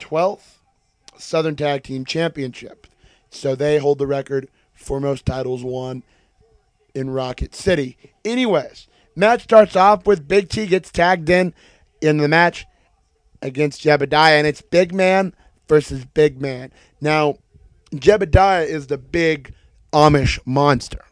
12th 0.00 0.58
Southern 1.16 1.56
Tag 1.56 1.82
Team 1.82 2.04
Championship. 2.04 2.86
So 3.30 3.54
they 3.54 3.78
hold 3.78 3.98
the 3.98 4.06
record 4.06 4.48
for 4.74 5.00
most 5.00 5.24
titles 5.24 5.64
won 5.64 6.02
in 6.94 7.10
Rocket 7.10 7.54
City. 7.54 7.96
Anyways, 8.24 8.88
match 9.16 9.44
starts 9.44 9.74
off 9.74 10.06
with 10.06 10.28
Big 10.28 10.50
T 10.50 10.66
gets 10.66 10.90
tagged 10.90 11.30
in 11.30 11.54
in 12.00 12.18
the 12.18 12.28
match 12.28 12.66
against 13.40 13.82
Jebediah, 13.82 14.38
and 14.38 14.46
it's 14.46 14.62
Big 14.62 14.94
Man 14.94 15.34
versus 15.68 16.04
Big 16.04 16.40
Man. 16.40 16.72
Now, 17.00 17.36
Jebediah 17.92 18.66
is 18.66 18.86
the 18.86 18.98
big 18.98 19.54
Amish 19.92 20.38
monster. 20.44 21.04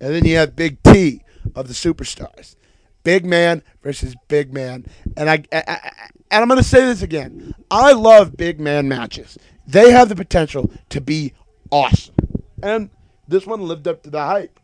And 0.00 0.14
then 0.14 0.24
you 0.24 0.36
have 0.36 0.56
Big 0.56 0.82
T 0.82 1.22
of 1.54 1.68
the 1.68 1.74
superstars. 1.74 2.56
Big 3.02 3.24
man 3.24 3.62
versus 3.82 4.14
big 4.28 4.52
man. 4.52 4.86
And 5.16 5.30
I, 5.30 5.42
I, 5.52 5.62
I 5.66 5.90
and 6.30 6.42
I'm 6.42 6.48
going 6.48 6.58
to 6.58 6.68
say 6.68 6.84
this 6.84 7.02
again. 7.02 7.54
I 7.70 7.92
love 7.92 8.36
big 8.36 8.60
man 8.60 8.88
matches. 8.88 9.38
They 9.66 9.90
have 9.90 10.08
the 10.08 10.16
potential 10.16 10.70
to 10.90 11.00
be 11.00 11.32
awesome. 11.70 12.14
And 12.62 12.90
this 13.26 13.46
one 13.46 13.62
lived 13.62 13.88
up 13.88 14.02
to 14.02 14.10
the 14.10 14.22
hype. 14.22 14.60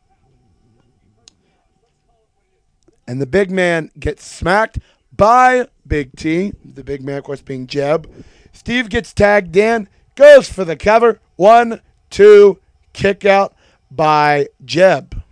And 3.08 3.20
the 3.20 3.26
big 3.26 3.50
man 3.50 3.90
gets 3.98 4.24
smacked 4.26 4.80
by 5.16 5.68
Big 5.86 6.14
T, 6.16 6.52
the 6.64 6.84
big 6.84 7.02
man, 7.02 7.18
of 7.18 7.24
course, 7.24 7.40
being 7.40 7.66
Jeb. 7.66 8.10
Steve 8.56 8.88
gets 8.88 9.12
tagged 9.12 9.56
in, 9.56 9.88
goes 10.14 10.48
for 10.50 10.64
the 10.64 10.76
cover. 10.76 11.20
One, 11.36 11.82
two, 12.10 12.58
kick 12.94 13.24
out 13.24 13.54
by 13.90 14.48
Jeb. 14.64 15.22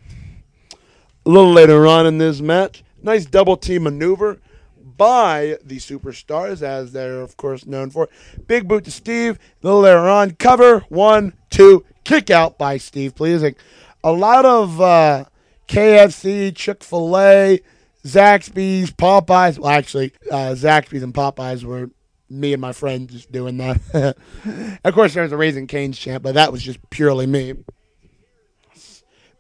A 1.27 1.31
little 1.31 1.53
later 1.53 1.87
on 1.87 2.07
in 2.07 2.19
this 2.19 2.41
match, 2.41 2.85
nice 3.03 3.25
double 3.25 3.57
team 3.57 3.85
maneuver 3.85 4.41
by 4.77 5.57
the 5.65 5.79
superstars, 5.79 6.61
as 6.63 6.93
they're, 6.93 7.21
of 7.21 7.37
course, 7.39 7.65
known 7.65 7.91
for. 7.91 8.11
Big 8.47 8.69
boot 8.69 8.85
to 8.85 8.91
Steve. 8.91 9.39
A 9.63 9.67
little 9.67 9.81
later 9.81 10.07
on, 10.09 10.33
cover. 10.33 10.81
One, 10.91 11.33
two, 11.49 11.85
kick 12.05 12.31
out 12.31 12.59
by 12.59 12.77
Steve 12.77 13.15
Pleasing. 13.15 13.57
A 14.05 14.13
lot 14.13 14.45
of 14.45 14.81
uh, 14.83 15.25
KFC, 15.67 16.55
Chick 16.55 16.85
fil 16.85 17.19
A, 17.19 17.61
Zaxby's, 18.05 18.93
Popeyes. 18.93 19.59
Well, 19.59 19.71
actually, 19.71 20.13
uh, 20.31 20.55
Zaxby's 20.55 21.03
and 21.03 21.15
Popeyes 21.15 21.65
were 21.65 21.91
me 22.41 22.53
and 22.53 22.61
my 22.61 22.73
friend 22.73 23.09
just 23.09 23.31
doing 23.33 23.57
that. 23.59 24.17
of 24.85 24.95
course, 24.95 25.15
there 25.15 25.23
was 25.23 25.33
a 25.33 25.37
Raising 25.37 25.67
Cane's 25.67 25.99
chant, 25.99 26.23
but 26.23 26.35
that 26.35 26.53
was 26.53 26.63
just 26.63 26.79
purely 26.91 27.27
me. 27.27 27.55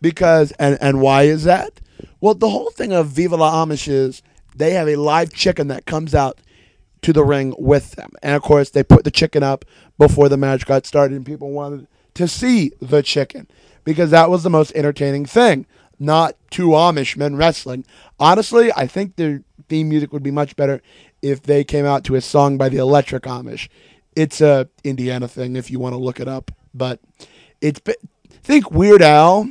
Because, 0.00 0.52
and, 0.52 0.78
and 0.80 1.00
why 1.00 1.22
is 1.22 1.44
that? 1.44 1.80
Well, 2.20 2.34
the 2.34 2.50
whole 2.50 2.70
thing 2.70 2.92
of 2.92 3.08
Viva 3.08 3.36
la 3.36 3.64
Amish 3.64 3.88
is 3.88 4.22
they 4.54 4.72
have 4.72 4.88
a 4.88 4.96
live 4.96 5.32
chicken 5.32 5.68
that 5.68 5.86
comes 5.86 6.14
out 6.14 6.40
to 7.02 7.12
the 7.12 7.24
ring 7.24 7.54
with 7.58 7.92
them. 7.92 8.10
And 8.22 8.34
of 8.34 8.42
course, 8.42 8.70
they 8.70 8.82
put 8.82 9.04
the 9.04 9.10
chicken 9.10 9.42
up 9.42 9.64
before 9.98 10.28
the 10.28 10.36
match 10.36 10.66
got 10.66 10.86
started, 10.86 11.16
and 11.16 11.26
people 11.26 11.50
wanted 11.50 11.86
to 12.14 12.28
see 12.28 12.72
the 12.80 13.02
chicken 13.02 13.48
because 13.84 14.10
that 14.10 14.30
was 14.30 14.42
the 14.42 14.50
most 14.50 14.72
entertaining 14.74 15.26
thing. 15.26 15.66
Not 15.98 16.36
two 16.50 16.68
Amish 16.68 17.16
men 17.16 17.36
wrestling. 17.36 17.84
Honestly, 18.18 18.72
I 18.74 18.86
think 18.86 19.16
their 19.16 19.42
theme 19.68 19.88
music 19.88 20.12
would 20.12 20.22
be 20.22 20.30
much 20.30 20.56
better 20.56 20.82
if 21.24 21.42
they 21.42 21.64
came 21.64 21.86
out 21.86 22.04
to 22.04 22.16
a 22.16 22.20
song 22.20 22.58
by 22.58 22.68
the 22.68 22.76
Electric 22.76 23.22
Amish. 23.22 23.68
It's 24.14 24.42
a 24.42 24.68
Indiana 24.84 25.26
thing 25.26 25.56
if 25.56 25.70
you 25.70 25.78
want 25.78 25.94
to 25.94 25.98
look 25.98 26.20
it 26.20 26.28
up, 26.28 26.50
but 26.74 27.00
it's 27.62 27.80
think 28.42 28.70
Weird 28.70 29.00
Al, 29.00 29.50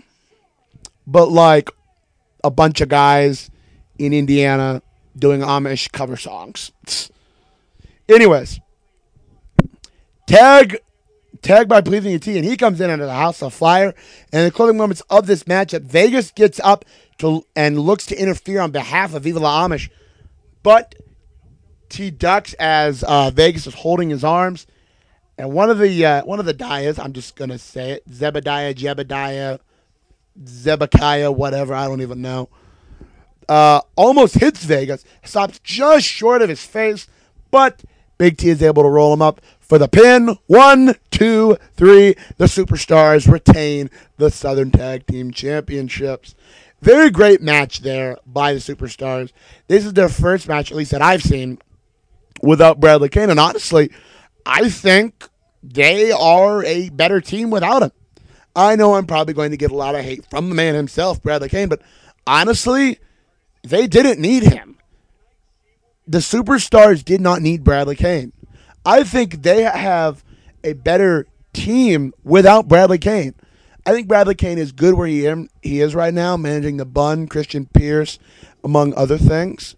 but 1.08 1.32
like 1.32 1.72
a 2.44 2.52
bunch 2.52 2.80
of 2.80 2.90
guys 2.90 3.50
in 3.98 4.14
Indiana 4.14 4.84
doing 5.18 5.42
Amish 5.42 5.92
cover 5.92 6.16
songs. 6.16 6.72
Anyways, 8.08 8.60
tag 10.28 10.78
tag 11.42 11.68
by 11.68 11.82
Pleasing 11.82 12.20
T, 12.20 12.38
and 12.38 12.46
he 12.46 12.56
comes 12.56 12.80
in 12.82 12.92
under 12.92 13.08
the 13.08 13.14
House 13.14 13.42
of 13.42 13.52
Fire. 13.52 13.96
And 14.32 14.46
the 14.46 14.52
closing 14.52 14.78
moments 14.78 15.02
of 15.10 15.26
this 15.26 15.44
matchup, 15.46 15.82
Vegas 15.82 16.30
gets 16.30 16.60
up 16.64 16.86
to 17.18 17.46
and 17.56 17.80
looks 17.80 18.06
to 18.06 18.16
interfere 18.16 18.62
on 18.62 18.70
behalf 18.70 19.16
of 19.16 19.26
Evil 19.26 19.42
Amish, 19.42 19.90
but 20.62 20.94
T 21.94 22.10
ducks 22.10 22.54
as 22.56 23.04
uh, 23.04 23.30
Vegas 23.30 23.68
is 23.68 23.76
holding 23.76 24.10
his 24.10 24.24
arms. 24.24 24.66
And 25.38 25.54
one 25.54 25.70
of 25.70 25.80
the 25.80 26.06
uh, 26.06 26.26
one 26.26 26.40
of 26.40 26.46
the 26.46 26.54
Dias, 26.54 27.00
I'm 27.00 27.14
just 27.14 27.36
gonna 27.36 27.58
say 27.58 27.92
it, 27.92 28.10
Zebediah, 28.10 28.74
Jebediah, 28.74 29.60
Zebekiah, 30.46 31.32
whatever, 31.32 31.74
I 31.74 31.88
don't 31.88 32.02
even 32.02 32.22
know. 32.22 32.50
Uh, 33.48 33.82
almost 33.96 34.36
hits 34.36 34.64
Vegas, 34.64 35.06
stops 35.24 35.60
just 35.60 36.06
short 36.06 36.42
of 36.42 36.50
his 36.50 36.66
face, 36.66 37.08
but 37.52 37.84
Big 38.18 38.38
T 38.38 38.50
is 38.50 38.64
able 38.64 38.84
to 38.84 38.90
roll 38.90 39.14
him 39.14 39.22
up 39.22 39.42
for 39.60 39.78
the 39.78 39.88
pin. 39.88 40.38
One, 40.48 40.96
two, 41.12 41.58
three. 41.76 42.16
The 42.38 42.46
Superstars 42.46 43.32
retain 43.32 43.90
the 44.18 44.32
Southern 44.32 44.72
Tag 44.72 45.06
Team 45.08 45.32
Championships. 45.32 46.36
Very 46.82 47.10
great 47.10 47.42
match 47.42 47.80
there 47.80 48.18
by 48.26 48.54
the 48.54 48.60
Superstars. 48.60 49.32
This 49.68 49.86
is 49.86 49.94
their 49.94 50.10
first 50.10 50.48
match, 50.48 50.72
at 50.72 50.78
least 50.78 50.92
that 50.92 51.02
I've 51.02 51.24
seen, 51.24 51.60
without 52.44 52.80
Bradley 52.80 53.10
Kane. 53.10 53.30
And 53.30 53.40
honestly, 53.40 53.90
I 54.46 54.70
think 54.70 55.30
they 55.64 56.12
are 56.12 56.64
a 56.66 56.90
better 56.90 57.22
team 57.22 57.50
without 57.50 57.82
him. 57.82 57.92
I 58.56 58.76
know 58.76 58.96
I'm 58.96 59.08
probably 59.08 59.34
going 59.34 59.52
to 59.52 59.58
get 59.58 59.72
a 59.72 59.76
lot 59.76 59.96
of 59.96 60.02
hate 60.02 60.26
from 60.30 60.50
the 60.50 60.56
man 60.56 60.76
himself, 60.76 61.24
Bradley 61.24 61.50
Kane, 61.50 61.70
but 61.70 61.82
honestly, 62.28 63.00
they 63.64 63.88
didn't 63.88 64.20
need 64.20 64.44
him. 64.44 64.78
The 66.06 66.20
superstars 66.20 67.04
did 67.04 67.22
not 67.22 67.42
need 67.42 67.64
Bradley 67.64 67.96
Kane. 67.96 68.34
I 68.86 69.04
think 69.04 69.42
they 69.42 69.64
have 69.64 70.24
a 70.64 70.74
better 70.74 71.26
team 71.54 72.14
without 72.24 72.68
Bradley 72.68 72.98
Kane. 72.98 73.34
I 73.86 73.92
think 73.92 74.08
Bradley 74.08 74.36
Kane 74.36 74.58
is 74.58 74.72
good 74.74 74.94
where 74.94 75.08
he, 75.08 75.48
he 75.62 75.80
is 75.80 75.96
right 75.96 76.14
now, 76.14 76.36
managing 76.38 76.78
the 76.78 76.86
bun, 76.86 77.28
Christian 77.28 77.66
Pierce, 77.66 78.20
among 78.64 78.94
other 78.94 79.18
things. 79.18 79.76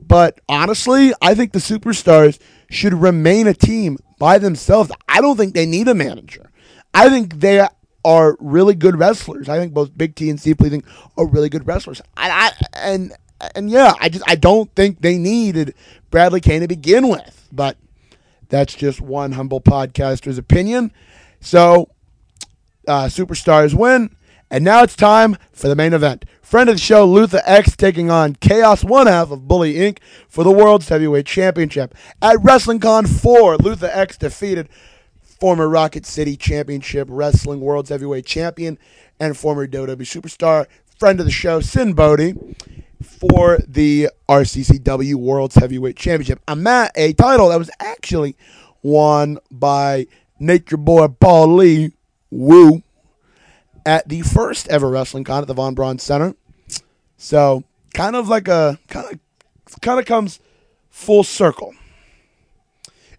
But 0.00 0.40
honestly, 0.48 1.12
I 1.20 1.34
think 1.34 1.52
the 1.52 1.58
superstars 1.58 2.38
should 2.70 2.94
remain 2.94 3.46
a 3.46 3.54
team 3.54 3.98
by 4.18 4.38
themselves. 4.38 4.90
I 5.08 5.20
don't 5.20 5.36
think 5.36 5.54
they 5.54 5.66
need 5.66 5.88
a 5.88 5.94
manager. 5.94 6.50
I 6.94 7.08
think 7.08 7.40
they 7.40 7.66
are 8.04 8.36
really 8.40 8.74
good 8.74 8.98
wrestlers. 8.98 9.48
I 9.48 9.58
think 9.58 9.74
both 9.74 9.96
Big 9.96 10.14
T 10.14 10.30
and 10.30 10.40
Steve 10.40 10.58
Pleasing 10.58 10.84
are 11.16 11.26
really 11.26 11.48
good 11.48 11.66
wrestlers. 11.66 12.00
I, 12.16 12.30
I, 12.30 12.66
and 12.74 13.12
and 13.54 13.70
yeah, 13.70 13.94
I 14.00 14.08
just 14.08 14.24
I 14.28 14.34
don't 14.34 14.72
think 14.74 15.00
they 15.00 15.18
needed 15.18 15.74
Bradley 16.10 16.40
Kane 16.40 16.60
to 16.62 16.68
begin 16.68 17.08
with. 17.08 17.48
But 17.52 17.76
that's 18.48 18.74
just 18.74 19.00
one 19.00 19.32
humble 19.32 19.60
podcaster's 19.60 20.38
opinion. 20.38 20.92
So 21.40 21.90
uh, 22.86 23.04
superstars 23.06 23.74
win. 23.74 24.16
And 24.50 24.64
now 24.64 24.82
it's 24.82 24.96
time 24.96 25.36
for 25.52 25.68
the 25.68 25.76
main 25.76 25.92
event. 25.92 26.24
Friend 26.40 26.68
of 26.70 26.76
the 26.76 26.80
show, 26.80 27.04
Luther 27.04 27.42
X, 27.44 27.76
taking 27.76 28.10
on 28.10 28.34
Chaos, 28.36 28.82
one 28.82 29.06
half 29.06 29.30
of 29.30 29.46
Bully 29.46 29.74
Inc. 29.74 29.98
for 30.28 30.42
the 30.42 30.50
World's 30.50 30.88
Heavyweight 30.88 31.26
Championship. 31.26 31.94
At 32.22 32.38
WrestlingCon 32.38 33.20
4, 33.20 33.58
Luther 33.58 33.90
X 33.92 34.16
defeated 34.16 34.70
former 35.38 35.68
Rocket 35.68 36.06
City 36.06 36.36
Championship 36.36 37.06
Wrestling 37.10 37.60
World's 37.60 37.90
Heavyweight 37.90 38.24
Champion 38.24 38.78
and 39.20 39.36
former 39.36 39.66
WWE 39.66 39.98
Superstar, 39.98 40.66
friend 40.98 41.20
of 41.20 41.26
the 41.26 41.32
show, 41.32 41.60
Sinn 41.60 41.92
Bodhi, 41.92 42.34
for 43.02 43.58
the 43.66 44.08
RCCW 44.28 45.16
World's 45.16 45.56
Heavyweight 45.56 45.96
Championship. 45.96 46.40
I'm 46.48 46.66
at 46.66 46.92
a 46.96 47.12
title 47.12 47.50
that 47.50 47.58
was 47.58 47.70
actually 47.78 48.36
won 48.82 49.38
by 49.50 50.06
Nature 50.38 50.76
Boy 50.76 51.08
Paul 51.08 51.56
Lee 51.56 51.92
Woo 52.30 52.82
at 53.86 54.08
the 54.08 54.22
first 54.22 54.68
ever 54.68 54.88
wrestling 54.88 55.24
con 55.24 55.42
at 55.42 55.48
the 55.48 55.54
Von 55.54 55.74
Braun 55.74 55.98
Center. 55.98 56.34
So 57.16 57.64
kind 57.94 58.16
of 58.16 58.28
like 58.28 58.48
a 58.48 58.78
kind 58.88 59.12
of 59.12 59.80
kind 59.80 59.98
of 59.98 60.06
comes 60.06 60.40
full 60.90 61.24
circle. 61.24 61.74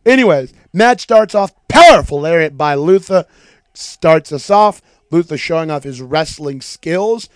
Anyways, 0.05 0.53
match 0.73 1.01
starts 1.01 1.35
off 1.35 1.53
powerful 1.67 2.21
lariat 2.21 2.57
by 2.57 2.75
Luther 2.75 3.25
starts 3.73 4.31
us 4.31 4.49
off. 4.49 4.81
Luther 5.11 5.37
showing 5.37 5.71
off 5.71 5.83
his 5.83 6.01
wrestling 6.01 6.61
skills, 6.61 7.29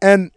and 0.00 0.30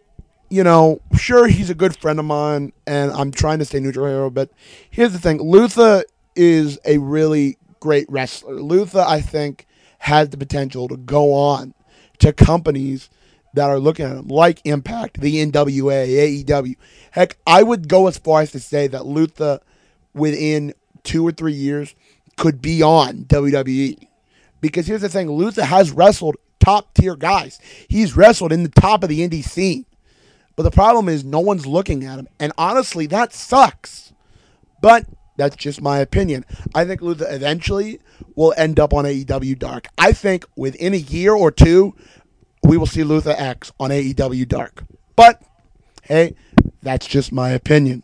you 0.50 0.62
know, 0.62 1.00
sure 1.16 1.46
he's 1.46 1.70
a 1.70 1.74
good 1.74 1.96
friend 1.96 2.18
of 2.18 2.24
mine, 2.24 2.72
and 2.86 3.10
I'm 3.12 3.32
trying 3.32 3.58
to 3.60 3.64
stay 3.64 3.80
neutral 3.80 4.06
here. 4.06 4.30
But 4.30 4.50
here's 4.90 5.12
the 5.12 5.18
thing: 5.18 5.40
Luther 5.40 6.04
is 6.36 6.78
a 6.84 6.98
really 6.98 7.56
great 7.80 8.06
wrestler. 8.10 8.60
Luther, 8.60 9.04
I 9.06 9.20
think, 9.20 9.66
has 9.98 10.28
the 10.28 10.36
potential 10.36 10.86
to 10.88 10.96
go 10.96 11.32
on 11.32 11.74
to 12.24 12.32
companies 12.32 13.10
that 13.52 13.68
are 13.68 13.78
looking 13.78 14.06
at 14.06 14.16
him, 14.16 14.28
like 14.28 14.62
Impact, 14.64 15.20
the 15.20 15.44
NWA, 15.44 16.44
AEW. 16.44 16.74
Heck, 17.10 17.36
I 17.46 17.62
would 17.62 17.86
go 17.86 18.06
as 18.06 18.16
far 18.16 18.40
as 18.40 18.50
to 18.52 18.60
say 18.60 18.86
that 18.86 19.04
Luther, 19.04 19.60
within 20.14 20.72
two 21.02 21.26
or 21.26 21.32
three 21.32 21.52
years, 21.52 21.94
could 22.38 22.62
be 22.62 22.82
on 22.82 23.24
WWE. 23.24 24.08
Because 24.62 24.86
here's 24.86 25.02
the 25.02 25.10
thing 25.10 25.30
Luther 25.30 25.66
has 25.66 25.90
wrestled 25.90 26.36
top 26.58 26.94
tier 26.94 27.14
guys. 27.14 27.60
He's 27.88 28.16
wrestled 28.16 28.52
in 28.52 28.62
the 28.62 28.70
top 28.70 29.02
of 29.02 29.10
the 29.10 29.20
indie 29.20 29.44
scene. 29.44 29.84
But 30.56 30.62
the 30.62 30.70
problem 30.70 31.10
is 31.10 31.24
no 31.24 31.40
one's 31.40 31.66
looking 31.66 32.04
at 32.04 32.18
him. 32.18 32.28
And 32.40 32.52
honestly, 32.56 33.06
that 33.08 33.34
sucks. 33.34 34.14
But 34.80 35.04
that's 35.36 35.56
just 35.56 35.82
my 35.82 35.98
opinion. 35.98 36.44
I 36.74 36.84
think 36.84 37.02
Luther 37.02 37.26
eventually 37.28 38.00
will 38.34 38.54
end 38.56 38.78
up 38.78 38.92
on 38.92 39.04
AEW 39.04 39.58
Dark. 39.58 39.88
I 39.98 40.12
think 40.12 40.44
within 40.56 40.94
a 40.94 40.98
year 40.98 41.34
or 41.34 41.50
two, 41.50 41.94
we 42.62 42.76
will 42.76 42.86
see 42.86 43.04
Luther 43.04 43.34
X 43.36 43.72
on 43.78 43.90
AEW 43.90 44.48
Dark. 44.48 44.84
But 45.16 45.42
hey, 46.02 46.34
that's 46.82 47.06
just 47.06 47.32
my 47.32 47.50
opinion. 47.50 48.02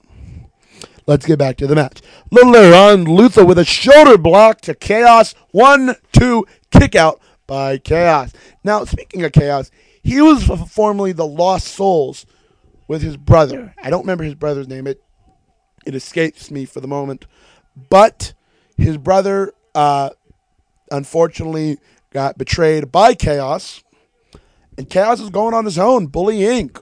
Let's 1.06 1.26
get 1.26 1.38
back 1.38 1.56
to 1.56 1.66
the 1.66 1.74
match. 1.74 2.02
Little 2.30 2.52
later 2.52 2.74
on, 2.74 3.04
Luther 3.04 3.44
with 3.44 3.58
a 3.58 3.64
shoulder 3.64 4.16
block 4.16 4.60
to 4.62 4.74
Chaos. 4.74 5.34
One, 5.50 5.96
two, 6.12 6.46
kick 6.70 6.94
out 6.94 7.20
by 7.46 7.78
Chaos. 7.78 8.32
Now, 8.62 8.84
speaking 8.84 9.24
of 9.24 9.32
Chaos, 9.32 9.70
he 10.02 10.20
was 10.20 10.44
formerly 10.70 11.12
the 11.12 11.26
Lost 11.26 11.66
Souls 11.68 12.26
with 12.86 13.02
his 13.02 13.16
brother. 13.16 13.74
I 13.82 13.90
don't 13.90 14.02
remember 14.02 14.24
his 14.24 14.34
brother's 14.34 14.68
name. 14.68 14.86
It 14.86 15.02
it 15.86 15.94
escapes 15.94 16.50
me 16.50 16.64
for 16.64 16.80
the 16.80 16.88
moment. 16.88 17.26
But 17.88 18.34
his 18.76 18.96
brother, 18.96 19.52
uh, 19.74 20.10
unfortunately, 20.90 21.78
got 22.12 22.38
betrayed 22.38 22.90
by 22.90 23.14
Chaos. 23.14 23.82
And 24.76 24.88
Chaos 24.88 25.20
is 25.20 25.30
going 25.30 25.54
on 25.54 25.64
his 25.64 25.78
own, 25.78 26.06
Bully 26.06 26.40
Inc. 26.40 26.80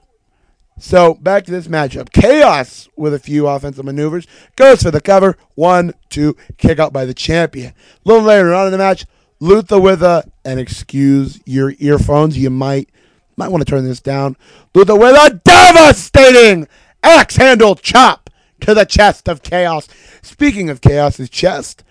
So 0.79 1.15
back 1.15 1.45
to 1.45 1.51
this 1.51 1.67
matchup. 1.67 2.13
Chaos 2.13 2.89
with 2.97 3.13
a 3.13 3.19
few 3.19 3.49
offensive 3.49 3.85
maneuvers 3.85 4.27
goes 4.55 4.83
for 4.83 4.93
the 4.93 5.01
cover. 5.01 5.37
One, 5.57 5.93
two, 6.09 6.37
kick 6.57 6.79
out 6.79 6.93
by 6.93 7.05
the 7.05 7.15
champion. 7.15 7.71
A 7.71 8.09
little 8.09 8.23
later 8.23 8.55
on 8.55 8.67
in 8.67 8.73
the 8.73 8.79
match, 8.79 9.05
Luther 9.41 9.81
with 9.81 10.03
a 10.03 10.31
and 10.45 10.61
excuse 10.61 11.41
your 11.45 11.75
earphones. 11.79 12.39
You 12.39 12.51
might 12.51 12.91
might 13.37 13.49
want 13.49 13.65
to 13.67 13.71
turn 13.71 13.85
this 13.85 14.01
down. 14.01 14.37
Luther 14.75 14.97
with 14.97 15.17
a 15.17 15.41
devastating 15.45 16.69
axe 17.03 17.37
handle 17.37 17.75
chop 17.75 18.28
to 18.61 18.75
the 18.75 18.85
chest 18.85 19.29
of 19.29 19.43
Chaos. 19.43 19.89
Speaking 20.23 20.71
of 20.71 20.81
Chaos's 20.81 21.31
chest, 21.31 21.85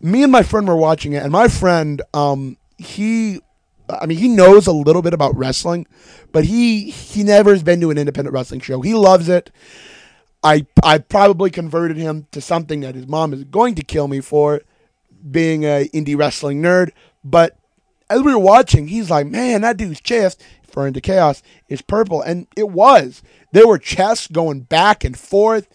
me 0.00 0.22
and 0.22 0.32
my 0.32 0.42
friend 0.42 0.68
were 0.68 0.76
watching 0.76 1.12
it, 1.12 1.22
and 1.22 1.32
my 1.32 1.48
friend, 1.48 2.02
um, 2.12 2.56
he, 2.78 3.40
I 3.88 4.06
mean, 4.06 4.18
he 4.18 4.28
knows 4.28 4.66
a 4.66 4.72
little 4.72 5.02
bit 5.02 5.14
about 5.14 5.36
wrestling, 5.36 5.86
but 6.32 6.44
he 6.44 6.90
he 6.90 7.22
never 7.22 7.50
has 7.50 7.62
been 7.62 7.80
to 7.80 7.90
an 7.90 7.98
independent 7.98 8.34
wrestling 8.34 8.60
show. 8.60 8.80
He 8.80 8.94
loves 8.94 9.28
it. 9.28 9.50
I 10.42 10.66
I 10.82 10.98
probably 10.98 11.50
converted 11.50 11.96
him 11.96 12.26
to 12.32 12.40
something 12.40 12.80
that 12.80 12.94
his 12.94 13.08
mom 13.08 13.32
is 13.32 13.44
going 13.44 13.74
to 13.76 13.82
kill 13.82 14.08
me 14.08 14.20
for, 14.20 14.60
being 15.30 15.64
a 15.64 15.88
indie 15.94 16.16
wrestling 16.16 16.62
nerd. 16.62 16.90
But 17.24 17.58
as 18.10 18.22
we 18.22 18.32
were 18.32 18.38
watching, 18.38 18.88
he's 18.88 19.10
like, 19.10 19.26
"Man, 19.26 19.62
that 19.62 19.76
dude's 19.76 20.00
chest." 20.00 20.42
Referring 20.66 20.92
to 20.92 21.00
chaos 21.00 21.42
is 21.70 21.80
purple, 21.80 22.20
and 22.20 22.48
it 22.54 22.68
was. 22.68 23.22
There 23.52 23.66
were 23.66 23.78
chests 23.78 24.26
going 24.26 24.60
back 24.60 25.04
and 25.04 25.18
forth 25.18 25.68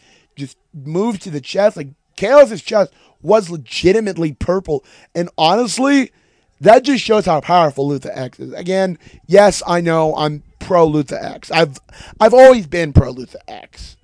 moved 0.73 1.21
to 1.23 1.29
the 1.29 1.41
chest. 1.41 1.77
Like 1.77 1.89
Chaos's 2.15 2.61
chest 2.61 2.93
was 3.21 3.49
legitimately 3.49 4.33
purple. 4.33 4.83
And 5.13 5.29
honestly, 5.37 6.11
that 6.59 6.83
just 6.83 7.03
shows 7.03 7.25
how 7.25 7.41
powerful 7.41 7.87
Luther 7.87 8.11
X 8.13 8.39
is. 8.39 8.53
Again, 8.53 8.97
yes, 9.27 9.63
I 9.65 9.81
know 9.81 10.15
I'm 10.15 10.43
pro 10.59 10.85
Luther 10.85 11.17
X. 11.17 11.51
I've 11.51 11.79
I've 12.19 12.33
always 12.33 12.67
been 12.67 12.93
pro 12.93 13.09
Luther 13.11 13.39
X 13.47 13.97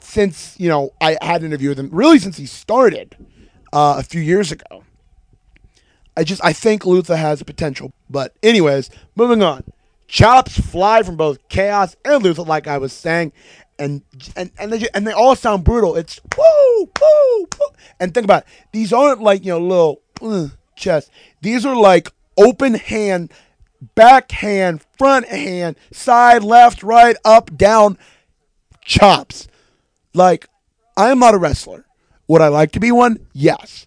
since 0.00 0.54
you 0.58 0.68
know 0.68 0.90
I 1.00 1.16
had 1.22 1.40
an 1.40 1.46
interview 1.46 1.70
with 1.70 1.78
him. 1.78 1.88
Really, 1.90 2.18
since 2.18 2.36
he 2.36 2.46
started 2.46 3.16
uh, 3.72 3.96
a 3.98 4.02
few 4.02 4.20
years 4.20 4.52
ago. 4.52 4.84
I 6.14 6.24
just 6.24 6.44
I 6.44 6.52
think 6.52 6.84
Luther 6.84 7.16
has 7.16 7.42
potential. 7.42 7.92
But 8.10 8.36
anyways, 8.42 8.90
moving 9.16 9.42
on. 9.42 9.64
Chops 10.06 10.60
fly 10.60 11.02
from 11.02 11.16
both 11.16 11.48
Chaos 11.48 11.96
and 12.04 12.22
Luther, 12.22 12.42
like 12.42 12.66
I 12.66 12.76
was 12.76 12.92
saying 12.92 13.32
and 13.78 14.02
and 14.36 14.50
and 14.58 14.72
they, 14.72 14.88
and 14.94 15.06
they 15.06 15.12
all 15.12 15.36
sound 15.36 15.64
brutal. 15.64 15.96
It's 15.96 16.20
woo, 16.36 16.90
woo, 17.00 17.40
woo. 17.58 17.66
And 17.98 18.12
think 18.14 18.24
about 18.24 18.42
it. 18.42 18.48
These 18.72 18.92
aren't 18.92 19.20
like 19.20 19.44
you 19.44 19.52
know 19.52 19.60
little 19.60 20.02
uh, 20.20 20.48
chest. 20.76 21.10
These 21.40 21.66
are 21.66 21.76
like 21.76 22.12
open 22.36 22.74
hand, 22.74 23.32
back 23.94 24.30
hand, 24.30 24.84
front 24.96 25.26
hand, 25.26 25.76
side, 25.90 26.42
left, 26.42 26.82
right, 26.82 27.16
up, 27.24 27.56
down, 27.56 27.98
chops. 28.82 29.48
Like 30.14 30.48
I 30.96 31.10
am 31.10 31.18
not 31.18 31.34
a 31.34 31.38
wrestler. 31.38 31.84
Would 32.28 32.42
I 32.42 32.48
like 32.48 32.72
to 32.72 32.80
be 32.80 32.92
one? 32.92 33.26
Yes, 33.32 33.86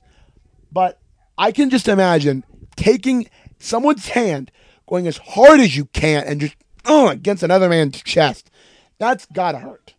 but 0.71 0.99
I 1.37 1.51
can 1.51 1.69
just 1.69 1.87
imagine 1.87 2.43
taking 2.75 3.29
someone's 3.59 4.09
hand, 4.09 4.51
going 4.87 5.07
as 5.07 5.17
hard 5.17 5.59
as 5.59 5.75
you 5.75 5.85
can, 5.85 6.23
and 6.25 6.41
just 6.41 6.55
uh, 6.85 7.07
against 7.11 7.43
another 7.43 7.69
man's 7.69 8.01
chest 8.01 8.51
that's 8.97 9.25
gotta 9.27 9.59
hurt. 9.59 9.93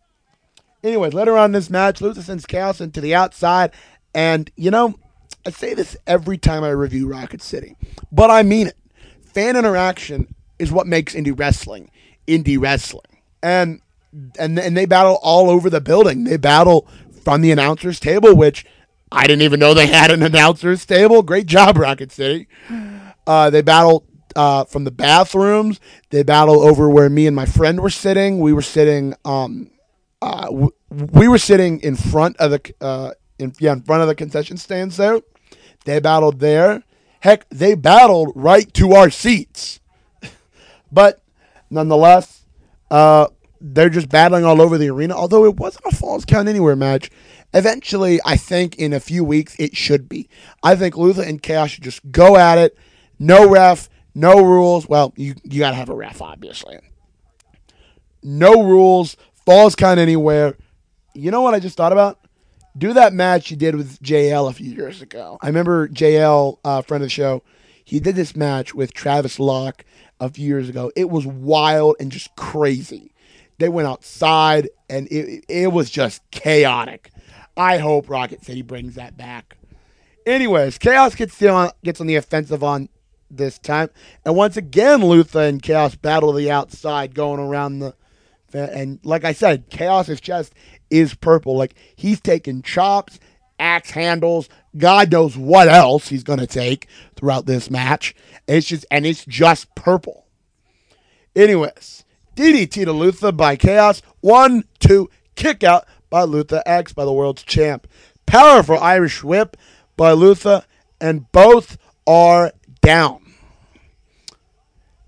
Anyways, 0.83 1.13
later 1.13 1.37
on 1.37 1.45
in 1.45 1.51
this 1.53 1.69
match, 1.69 2.01
Luther 2.01 2.21
sends 2.21 2.45
Chaos 2.45 2.79
into 2.79 3.01
the 3.01 3.15
outside, 3.15 3.71
and 4.13 4.51
you 4.55 4.71
know, 4.71 4.95
I 5.45 5.51
say 5.51 5.73
this 5.73 5.97
every 6.05 6.37
time 6.37 6.63
I 6.63 6.69
review 6.69 7.07
Rocket 7.07 7.41
City, 7.41 7.75
but 8.11 8.29
I 8.29 8.43
mean 8.43 8.67
it. 8.67 8.77
Fan 9.33 9.55
interaction 9.55 10.33
is 10.57 10.71
what 10.71 10.87
makes 10.87 11.13
indie 11.13 11.37
wrestling 11.37 11.91
indie 12.27 12.61
wrestling, 12.61 13.17
and 13.41 13.81
and 14.37 14.59
and 14.59 14.77
they 14.77 14.85
battle 14.85 15.17
all 15.23 15.49
over 15.49 15.69
the 15.69 15.81
building. 15.81 16.25
They 16.25 16.37
battle 16.37 16.87
from 17.23 17.41
the 17.41 17.51
announcers 17.51 17.99
table, 17.99 18.35
which 18.35 18.65
I 19.11 19.25
didn't 19.25 19.41
even 19.41 19.59
know 19.59 19.73
they 19.73 19.87
had 19.87 20.11
an 20.11 20.21
announcers 20.23 20.85
table. 20.85 21.23
Great 21.23 21.47
job, 21.47 21.77
Rocket 21.77 22.11
City. 22.11 22.47
Uh, 23.25 23.49
they 23.49 23.61
battle 23.61 24.05
uh, 24.37 24.63
from 24.65 24.85
the 24.85 24.91
bathrooms. 24.91 25.81
They 26.11 26.23
battle 26.23 26.61
over 26.61 26.89
where 26.89 27.09
me 27.09 27.27
and 27.27 27.35
my 27.35 27.45
friend 27.45 27.81
were 27.81 27.89
sitting. 27.89 28.39
We 28.39 28.53
were 28.53 28.61
sitting. 28.61 29.15
Um, 29.25 29.71
uh, 30.21 30.45
w- 30.45 30.71
we 30.89 31.27
were 31.27 31.39
sitting 31.39 31.81
in 31.81 31.95
front 31.95 32.37
of 32.37 32.51
the 32.51 32.73
uh, 32.79 33.11
in 33.39 33.53
yeah 33.59 33.73
in 33.73 33.81
front 33.81 34.03
of 34.03 34.07
the 34.07 34.15
concession 34.15 34.55
stands 34.57 34.95
there. 34.95 35.19
They 35.85 35.99
battled 35.99 36.39
there. 36.39 36.83
Heck, 37.21 37.49
they 37.49 37.73
battled 37.73 38.31
right 38.35 38.71
to 38.75 38.93
our 38.93 39.09
seats. 39.09 39.79
but 40.91 41.23
nonetheless, 41.69 42.45
uh, 42.91 43.27
they're 43.59 43.89
just 43.89 44.09
battling 44.09 44.45
all 44.45 44.61
over 44.61 44.77
the 44.77 44.89
arena. 44.89 45.15
Although 45.15 45.45
it 45.45 45.55
wasn't 45.55 45.85
a 45.91 45.95
Falls 45.95 46.25
Count 46.25 46.47
Anywhere 46.47 46.75
match. 46.75 47.09
Eventually, 47.53 48.19
I 48.23 48.37
think 48.37 48.75
in 48.75 48.93
a 48.93 48.99
few 48.99 49.23
weeks 49.23 49.55
it 49.57 49.75
should 49.75 50.07
be. 50.07 50.29
I 50.61 50.75
think 50.75 50.95
Luther 50.95 51.23
and 51.23 51.41
Chaos 51.41 51.71
should 51.71 51.83
just 51.83 52.11
go 52.11 52.37
at 52.37 52.57
it. 52.57 52.77
No 53.17 53.49
ref, 53.49 53.89
no 54.17 54.43
rules. 54.43 54.89
Well, 54.89 55.13
you 55.15 55.35
you 55.43 55.59
gotta 55.59 55.75
have 55.75 55.89
a 55.89 55.95
ref, 55.95 56.21
obviously. 56.21 56.79
No 58.23 58.63
rules. 58.63 59.15
Falls 59.45 59.75
count 59.75 59.99
anywhere. 59.99 60.57
You 61.13 61.29
know 61.29 61.41
what 61.41 61.53
I 61.53 61.59
just 61.59 61.77
thought 61.77 61.91
about? 61.91 62.19
Do 62.75 62.93
that 62.93 63.13
match 63.13 63.51
you 63.51 63.57
did 63.57 63.75
with 63.75 64.01
JL 64.01 64.49
a 64.49 64.53
few 64.53 64.71
years 64.71 65.01
ago. 65.01 65.37
I 65.41 65.47
remember 65.47 65.87
JL, 65.87 66.57
uh, 66.65 66.81
friend 66.81 67.03
of 67.03 67.05
the 67.05 67.11
show. 67.11 67.43
He 67.85 67.99
did 67.99 68.15
this 68.15 68.35
match 68.35 68.73
with 68.73 68.91
Travis 68.91 69.39
Locke 69.39 69.85
a 70.19 70.29
few 70.29 70.47
years 70.47 70.67
ago. 70.67 70.91
It 70.95 71.09
was 71.09 71.25
wild 71.25 71.95
and 71.99 72.11
just 72.11 72.35
crazy. 72.35 73.13
They 73.59 73.69
went 73.69 73.87
outside 73.87 74.69
and 74.89 75.07
it, 75.07 75.45
it 75.47 75.71
was 75.71 75.89
just 75.89 76.29
chaotic. 76.31 77.11
I 77.55 77.77
hope 77.77 78.09
Rocket 78.09 78.43
City 78.43 78.63
brings 78.63 78.95
that 78.95 79.15
back. 79.15 79.57
Anyways, 80.25 80.77
Chaos 80.77 81.15
gets 81.15 81.41
on, 81.43 81.71
gets 81.83 82.01
on 82.01 82.07
the 82.07 82.15
offensive 82.15 82.63
on 82.63 82.89
this 83.29 83.59
time. 83.59 83.89
And 84.25 84.35
once 84.35 84.57
again, 84.57 85.01
Luther 85.01 85.41
and 85.41 85.61
Chaos 85.61 85.95
battle 85.95 86.33
the 86.33 86.51
outside 86.51 87.15
going 87.15 87.39
around 87.39 87.79
the. 87.79 87.95
And 88.53 88.99
like 89.03 89.25
I 89.25 89.33
said, 89.33 89.69
Chaos's 89.69 90.21
chest 90.21 90.53
is 90.89 91.13
purple. 91.13 91.57
Like 91.57 91.75
he's 91.95 92.21
taking 92.21 92.61
chops, 92.61 93.19
axe 93.59 93.91
handles, 93.91 94.47
God 94.77 95.11
knows 95.11 95.37
what 95.37 95.67
else 95.67 96.09
he's 96.09 96.23
going 96.23 96.39
to 96.39 96.47
take 96.47 96.87
throughout 97.15 97.45
this 97.45 97.69
match. 97.69 98.15
It's 98.47 98.67
just 98.67 98.85
and 98.89 99.05
it's 99.05 99.25
just 99.25 99.73
purple. 99.75 100.25
Anyways, 101.35 102.05
DDT 102.35 102.85
to 102.85 102.93
Luther 102.93 103.31
by 103.31 103.55
Chaos. 103.55 104.01
One, 104.21 104.63
two, 104.79 105.09
kick 105.35 105.63
out 105.63 105.85
by 106.09 106.23
Luther 106.23 106.63
X 106.65 106.93
by 106.93 107.05
the 107.05 107.13
world's 107.13 107.43
champ. 107.43 107.87
Powerful 108.25 108.77
Irish 108.79 109.23
whip 109.23 109.57
by 109.95 110.11
Luther, 110.11 110.65
and 111.01 111.31
both 111.31 111.77
are 112.05 112.51
down. 112.87 113.19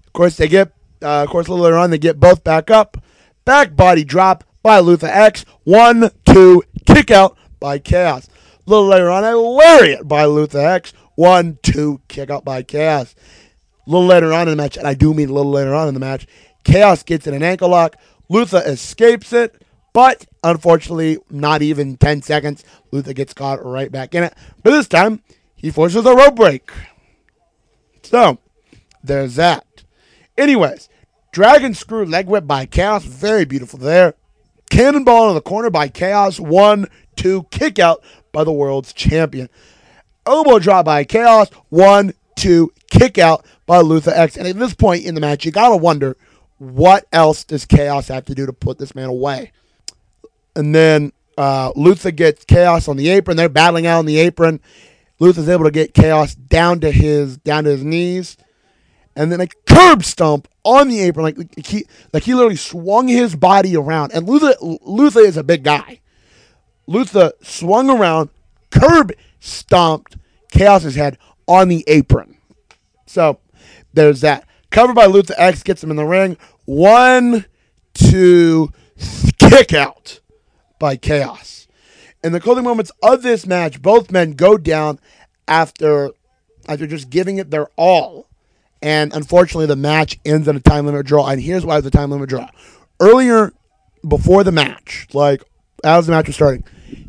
Of 0.06 0.12
course, 0.12 0.36
they 0.36 0.50
get, 0.50 0.74
uh, 1.02 1.24
of 1.24 1.30
course, 1.30 1.48
a 1.48 1.52
little 1.52 1.64
later 1.64 1.78
on, 1.78 1.92
they 1.92 1.98
get 1.98 2.20
both 2.20 2.44
back 2.44 2.70
up. 2.70 2.98
Back 3.46 3.74
body 3.74 4.04
drop 4.04 4.44
by 4.62 4.80
Luther 4.80 5.08
X. 5.08 5.46
One, 5.64 6.12
two, 6.26 6.62
kick 6.86 7.10
out 7.10 7.38
by 7.58 7.80
Chaos. 7.80 8.28
A 8.28 8.70
little 8.70 8.86
later 8.86 9.10
on, 9.10 9.24
a 9.24 9.38
lariat 9.38 10.06
by 10.06 10.26
Luther 10.26 10.60
X. 10.60 10.92
One, 11.16 11.58
two, 11.64 12.02
kick 12.10 12.30
out 12.30 12.44
by 12.44 12.64
Chaos. 12.64 13.16
A 13.88 13.90
little 13.90 14.08
later 14.08 14.34
on 14.34 14.50
in 14.50 14.58
the 14.58 14.62
match, 14.62 14.76
and 14.76 14.86
I 14.86 14.94
do 14.94 15.14
mean 15.14 15.30
a 15.30 15.34
little 15.34 15.52
later 15.52 15.74
on 15.74 15.88
in 15.88 15.94
the 15.94 16.02
match, 16.02 16.28
Chaos 16.66 17.02
gets 17.04 17.28
in 17.28 17.34
an 17.34 17.44
ankle 17.44 17.70
lock. 17.70 17.96
Luther 18.28 18.62
escapes 18.66 19.32
it, 19.32 19.62
but 19.94 20.26
unfortunately, 20.44 21.20
not 21.30 21.62
even 21.62 21.96
10 21.96 22.24
seconds. 22.24 22.66
Luther 22.92 23.14
gets 23.14 23.34
caught 23.34 23.64
right 23.64 23.90
back 23.90 24.14
in 24.14 24.26
it. 24.26 24.34
But 24.64 24.72
this 24.72 24.90
time, 24.90 25.24
he 25.56 25.72
forces 25.72 26.06
a 26.06 26.16
rope 26.16 26.36
break. 26.36 26.72
So, 28.10 28.40
there's 29.04 29.36
that. 29.36 29.84
Anyways, 30.36 30.90
Dragon 31.32 31.76
Screw 31.76 32.06
leg 32.06 32.26
whip 32.26 32.48
by 32.48 32.66
Chaos. 32.66 33.06
Very 33.06 33.46
beautiful 33.46 33.78
there. 33.78 34.16
Cannonball 34.72 35.30
in 35.30 35.36
the 35.36 35.42
corner 35.42 35.70
by 35.70 35.90
Chaos. 35.90 36.40
One, 36.40 36.88
two, 37.16 37.44
kick 37.52 37.78
out 37.78 38.04
by 38.32 38.44
the 38.44 38.52
world's 38.52 38.94
champion. 38.94 39.48
Elbow 40.26 40.58
drop 40.58 40.86
by 40.86 41.04
Chaos. 41.04 41.52
One, 41.70 42.14
two, 42.36 42.74
kick 42.90 43.20
out 43.20 43.46
by 43.68 43.82
Luther 43.82 44.10
X. 44.12 44.38
And 44.38 44.48
at 44.48 44.58
this 44.58 44.74
point 44.74 45.06
in 45.06 45.14
the 45.14 45.22
match, 45.22 45.46
you 45.46 45.52
gotta 45.52 45.78
wonder 45.78 46.18
what 46.58 47.06
else 47.14 47.44
does 47.44 47.68
Chaos 47.68 48.08
have 48.08 48.26
to 48.26 48.34
do 48.34 48.48
to 48.48 48.54
put 48.54 48.80
this 48.80 48.96
man 48.96 49.10
away? 49.10 49.52
And 50.56 50.74
then 50.74 51.12
uh, 51.38 51.74
Luther 51.76 52.10
gets 52.10 52.44
Chaos 52.44 52.88
on 52.88 52.98
the 52.98 53.10
apron. 53.10 53.38
They're 53.38 53.50
battling 53.50 53.86
out 53.86 54.00
on 54.00 54.08
the 54.08 54.18
apron. 54.18 54.62
Luther's 55.20 55.50
able 55.50 55.66
to 55.66 55.72
get 55.72 55.94
Chaos 55.94 56.34
down 56.34 56.80
to 56.80 56.92
his 56.92 57.38
down 57.38 57.66
to 57.66 57.72
his 57.72 57.84
knees, 57.84 58.38
and 59.16 59.32
then 59.32 59.42
a 59.42 59.48
curb 59.68 60.04
stomp 60.04 60.48
on 60.64 60.88
the 60.88 61.02
apron, 61.02 61.24
like, 61.24 61.38
like 61.38 61.66
he 61.66 61.86
like 62.14 62.24
he 62.24 62.34
literally 62.34 62.56
swung 62.56 63.08
his 63.08 63.36
body 63.36 63.76
around. 63.76 64.14
And 64.14 64.28
Luther 64.28 64.54
Luther 64.62 65.20
is 65.20 65.38
a 65.38 65.44
big 65.44 65.64
guy. 65.64 66.00
Luther 66.88 67.34
swung 67.42 67.90
around, 67.90 68.30
curb 68.72 69.12
stomped 69.40 70.18
Chaos's 70.52 70.96
head 70.96 71.18
on 71.48 71.68
the 71.68 71.84
apron. 71.88 72.38
So 73.06 73.40
there's 73.94 74.22
that. 74.22 74.46
Covered 74.70 74.96
by 74.96 75.06
Luther 75.08 75.36
X 75.38 75.64
gets 75.64 75.84
him 75.84 75.92
in 75.92 75.98
the 75.98 76.06
ring. 76.06 76.38
One, 76.66 77.46
two, 77.94 78.72
kick 79.40 79.74
out 79.74 80.20
by 80.78 80.96
Chaos. 80.96 81.59
In 82.24 82.34
the 82.34 82.40
closing 82.40 82.64
moments 82.64 82.92
of 83.02 83.22
this 83.24 83.46
match, 83.46 83.82
both 83.82 84.12
men 84.12 84.34
go 84.34 84.58
down 84.58 85.00
after 85.48 86.12
after 86.68 86.86
just 86.86 87.10
giving 87.10 87.38
it 87.38 87.50
their 87.50 87.68
all. 87.76 88.28
And 88.82 89.14
unfortunately, 89.14 89.66
the 89.66 89.76
match 89.76 90.20
ends 90.26 90.48
in 90.48 90.56
a 90.56 90.60
time 90.60 90.86
limit 90.86 91.06
draw. 91.06 91.28
And 91.28 91.42
here's 91.42 91.66
why 91.66 91.78
it's 91.78 91.88
a 91.88 91.92
time 91.92 92.12
limit 92.12 92.30
draw. 92.30 92.50
Earlier, 93.00 93.54
before 94.08 94.44
the 94.44 94.52
match, 94.52 95.08
like 95.14 95.44
as 95.84 96.06
the 96.06 96.12
match 96.12 96.28
was 96.28 96.36
starting, 96.36 96.64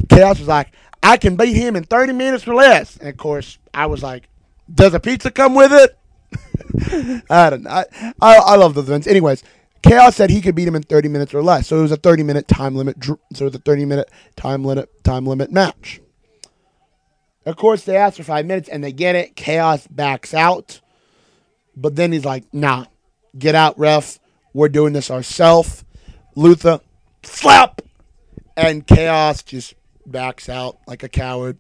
Chaos 0.09 0.39
was 0.39 0.49
like, 0.49 0.73
I 1.03 1.17
can 1.17 1.37
beat 1.37 1.55
him 1.57 1.77
in 1.77 1.85
30 1.85 2.13
minutes 2.13 2.47
or 2.47 2.55
less. 2.55 2.97
And 2.97 3.09
of 3.09 3.17
course, 3.17 3.59
I 3.73 3.87
was 3.87 4.03
like, 4.03 4.29
Does 4.73 4.95
a 4.95 5.01
pizza 5.01 5.31
come 5.31 5.55
with 5.55 5.73
it? 5.73 5.97
I 7.31 7.51
don't 7.51 7.63
know. 7.63 7.71
I, 7.71 7.85
I, 8.21 8.37
I 8.37 8.57
love 8.57 8.75
those 8.75 8.89
events. 8.89 9.07
Anyways, 9.07 9.43
Chaos 9.83 10.17
said 10.17 10.31
he 10.31 10.41
could 10.41 10.55
beat 10.55 10.69
him 10.69 10.77
in 10.77 10.83
30 10.83 11.09
minutes 11.09 11.35
or 11.35 11.43
less. 11.43 11.69
So 11.69 11.79
it 11.79 11.83
was 11.83 11.93
a 11.93 11.97
30 11.97 12.23
minute 12.23 12.49
time 12.49 12.75
limit. 12.75 13.03
So 13.05 13.19
it 13.41 13.41
was 13.41 13.55
a 13.55 13.59
30 13.59 13.85
minute 13.85 14.11
time 14.37 14.65
limit 14.65 15.03
time 15.05 15.27
limit 15.27 15.51
match. 15.51 16.01
Of 17.47 17.57
course, 17.57 17.85
they 17.85 17.97
ask 17.97 18.17
for 18.17 18.23
five 18.23 18.47
minutes 18.47 18.69
and 18.69 18.85
they 18.85 18.93
get 18.93 19.17
it. 19.17 19.35
Chaos 19.35 19.87
backs 19.87 20.35
out, 20.35 20.81
but 21.75 21.97
then 21.97 22.13
he's 22.13 22.25
like, 22.25 22.45
"Nah, 22.53 22.85
get 23.39 23.55
out, 23.55 23.79
ref. 23.79 24.19
We're 24.53 24.69
doing 24.69 24.93
this 24.93 25.11
ourselves." 25.11 25.85
Luther 26.37 26.81
slap, 27.23 27.83
and 28.57 28.87
Chaos 28.87 29.43
just 29.43 29.75
backs 30.07 30.49
out 30.49 30.79
like 30.87 31.03
a 31.03 31.09
coward. 31.09 31.59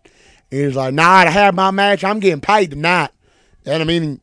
He's 0.51 0.77
like, 0.77 0.93
"Nah, 0.93 1.09
I 1.09 1.31
have 1.31 1.55
my 1.55 1.71
match. 1.71 2.05
I'm 2.05 2.21
getting 2.21 2.43
paid 2.43 2.71
tonight." 2.73 3.11
And 3.65 3.83
I 3.83 3.87
mean, 3.87 4.21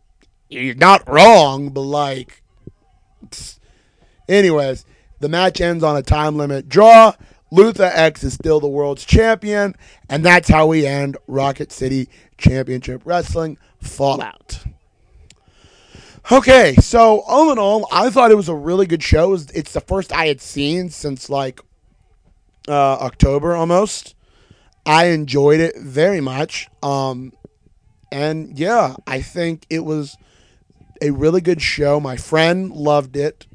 you're 0.50 0.76
not 0.76 1.10
wrong, 1.10 1.70
but 1.70 1.82
like, 1.82 2.44
anyways, 4.28 4.86
the 5.20 5.30
match 5.30 5.62
ends 5.62 5.84
on 5.84 5.98
a 5.98 6.04
time 6.04 6.38
limit 6.38 6.70
draw. 6.70 7.14
Luther 7.50 7.90
X 7.94 8.24
is 8.24 8.34
still 8.34 8.60
the 8.60 8.68
world's 8.68 9.06
champion, 9.06 9.76
and 10.10 10.26
that's 10.26 10.50
how 10.50 10.68
we 10.68 10.86
end 10.86 11.18
Rocket 11.28 11.72
City 11.72 12.10
Championship 12.38 13.02
Wrestling 13.06 13.58
Fallout. 13.82 14.66
Okay, 16.30 16.76
so 16.76 17.22
all 17.22 17.54
in 17.54 17.58
all, 17.58 17.88
I 17.90 18.10
thought 18.10 18.32
it 18.32 18.36
was 18.36 18.50
a 18.50 18.56
really 18.56 18.86
good 18.86 19.02
show. 19.02 19.34
It's 19.34 19.72
the 19.72 19.80
first 19.80 20.12
I 20.12 20.28
had 20.28 20.42
seen 20.42 20.90
since 20.90 21.30
like 21.30 21.62
uh, 22.68 22.74
October 22.74 23.56
almost. 23.56 24.14
I 24.86 25.06
enjoyed 25.06 25.62
it 25.62 25.78
very 25.78 26.20
much. 26.20 26.68
Um, 26.84 27.32
and 28.12 28.60
yeah, 28.60 28.96
I 29.06 29.22
think 29.22 29.66
it 29.70 29.86
was 29.86 30.18
a 31.02 31.12
really 31.12 31.40
good 31.40 31.62
show. 31.62 32.00
My 32.00 32.18
friend 32.18 32.72
loved 32.72 33.16
it. 33.16 33.48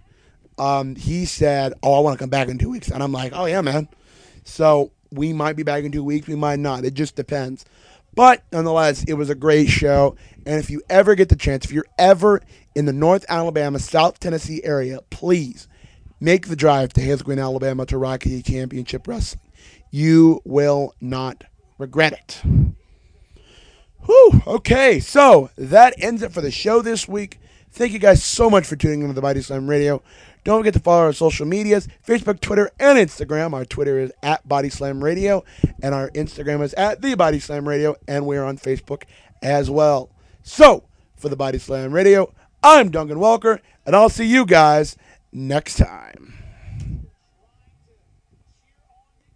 Um, 0.59 0.97
he 0.97 1.25
said, 1.25 1.75
"Oh, 1.83 1.95
I 1.95 2.01
want 2.01 2.19
to 2.19 2.23
come 2.23 2.31
back 2.31 2.49
in 2.49 2.59
two 2.59 2.71
weeks," 2.71 2.89
and 2.89 3.03
I'm 3.03 3.13
like, 3.13 3.33
"Oh 3.35 3.47
yeah, 3.47 3.61
man." 3.61 3.89
So 4.45 4.93
we 5.11 5.33
might 5.33 5.57
be 5.57 5.63
back 5.63 5.85
in 5.85 5.93
two 5.93 6.05
weeks. 6.05 6.27
We 6.27 6.35
might 6.37 6.59
not. 6.59 6.85
It 6.85 6.95
just 6.95 7.17
depends. 7.17 7.65
But 8.15 8.43
nonetheless, 8.53 9.05
it 9.05 9.15
was 9.15 9.31
a 9.31 9.35
great 9.35 9.69
show. 9.69 10.17
And 10.45 10.59
if 10.59 10.69
you 10.69 10.83
ever 10.91 11.15
get 11.15 11.29
the 11.29 11.37
chance, 11.37 11.65
if 11.65 11.73
you're 11.73 11.87
ever 11.99 12.43
in 12.75 12.85
the 12.85 12.93
North 12.93 13.25
Alabama, 13.29 13.79
South 13.79 14.21
Tennessee 14.21 14.63
area, 14.65 15.01
please 15.11 15.69
make 16.21 16.49
the 16.49 16.57
drive 16.57 16.93
to 16.95 17.01
Hazel 17.01 17.25
Green, 17.25 17.39
Alabama 17.39 17.87
to 17.87 17.99
Rocky 17.99 18.43
Championship 18.43 19.07
Wrestling. 19.07 19.43
You 19.91 20.41
will 20.45 20.95
not 21.01 21.45
regret 21.79 22.13
it. 22.13 22.43
Whew. 24.05 24.43
Okay, 24.47 25.01
so 25.01 25.51
that 25.57 25.95
ends 25.99 26.23
it 26.23 26.33
for 26.33 26.41
the 26.41 26.51
show 26.51 26.83
this 26.83 27.07
week. 27.07 27.39
Thank 27.71 27.93
you 27.93 27.99
guys 27.99 28.23
so 28.23 28.51
much 28.51 28.67
for 28.67 28.77
tuning 28.77 29.03
into 29.03 29.15
the 29.15 29.23
Mighty 29.23 29.41
Slam 29.41 29.69
Radio. 29.69 30.03
Don't 30.45 30.61
forget 30.61 30.75
to 30.75 30.81
follow 30.81 31.03
our 31.03 31.13
social 31.13 31.47
medias 31.47 31.87
Facebook, 32.07 32.41
Twitter, 32.41 32.71
and 32.81 32.99
Instagram. 32.99 33.53
Our 33.53 33.65
Twitter 33.65 33.99
is 33.99 34.13
at 34.23 34.47
Body 34.49 34.69
Slam 34.69 35.03
Radio, 35.03 35.45
and 35.83 35.95
our 35.95 36.11
Instagram 36.11 36.63
is 36.63 36.75
at 36.75 37.01
The 37.01 37.15
Body 37.15 37.39
Slam 37.39 37.69
Radio, 37.69 37.95
and 38.09 38.27
we're 38.27 38.45
on 38.45 38.59
Facebook 38.59 39.05
as 39.41 39.71
well. 39.71 40.11
So, 40.43 40.85
for 41.17 41.29
the 41.29 41.37
Body 41.37 41.59
Slam 41.59 41.93
Radio, 41.93 42.33
I'm 42.63 42.91
Duncan 42.91 43.21
Walker, 43.21 43.61
and 43.87 43.95
I'll 43.95 44.09
see 44.09 44.27
you 44.27 44.45
guys 44.45 44.97
next 45.33 45.77
time. 45.77 46.42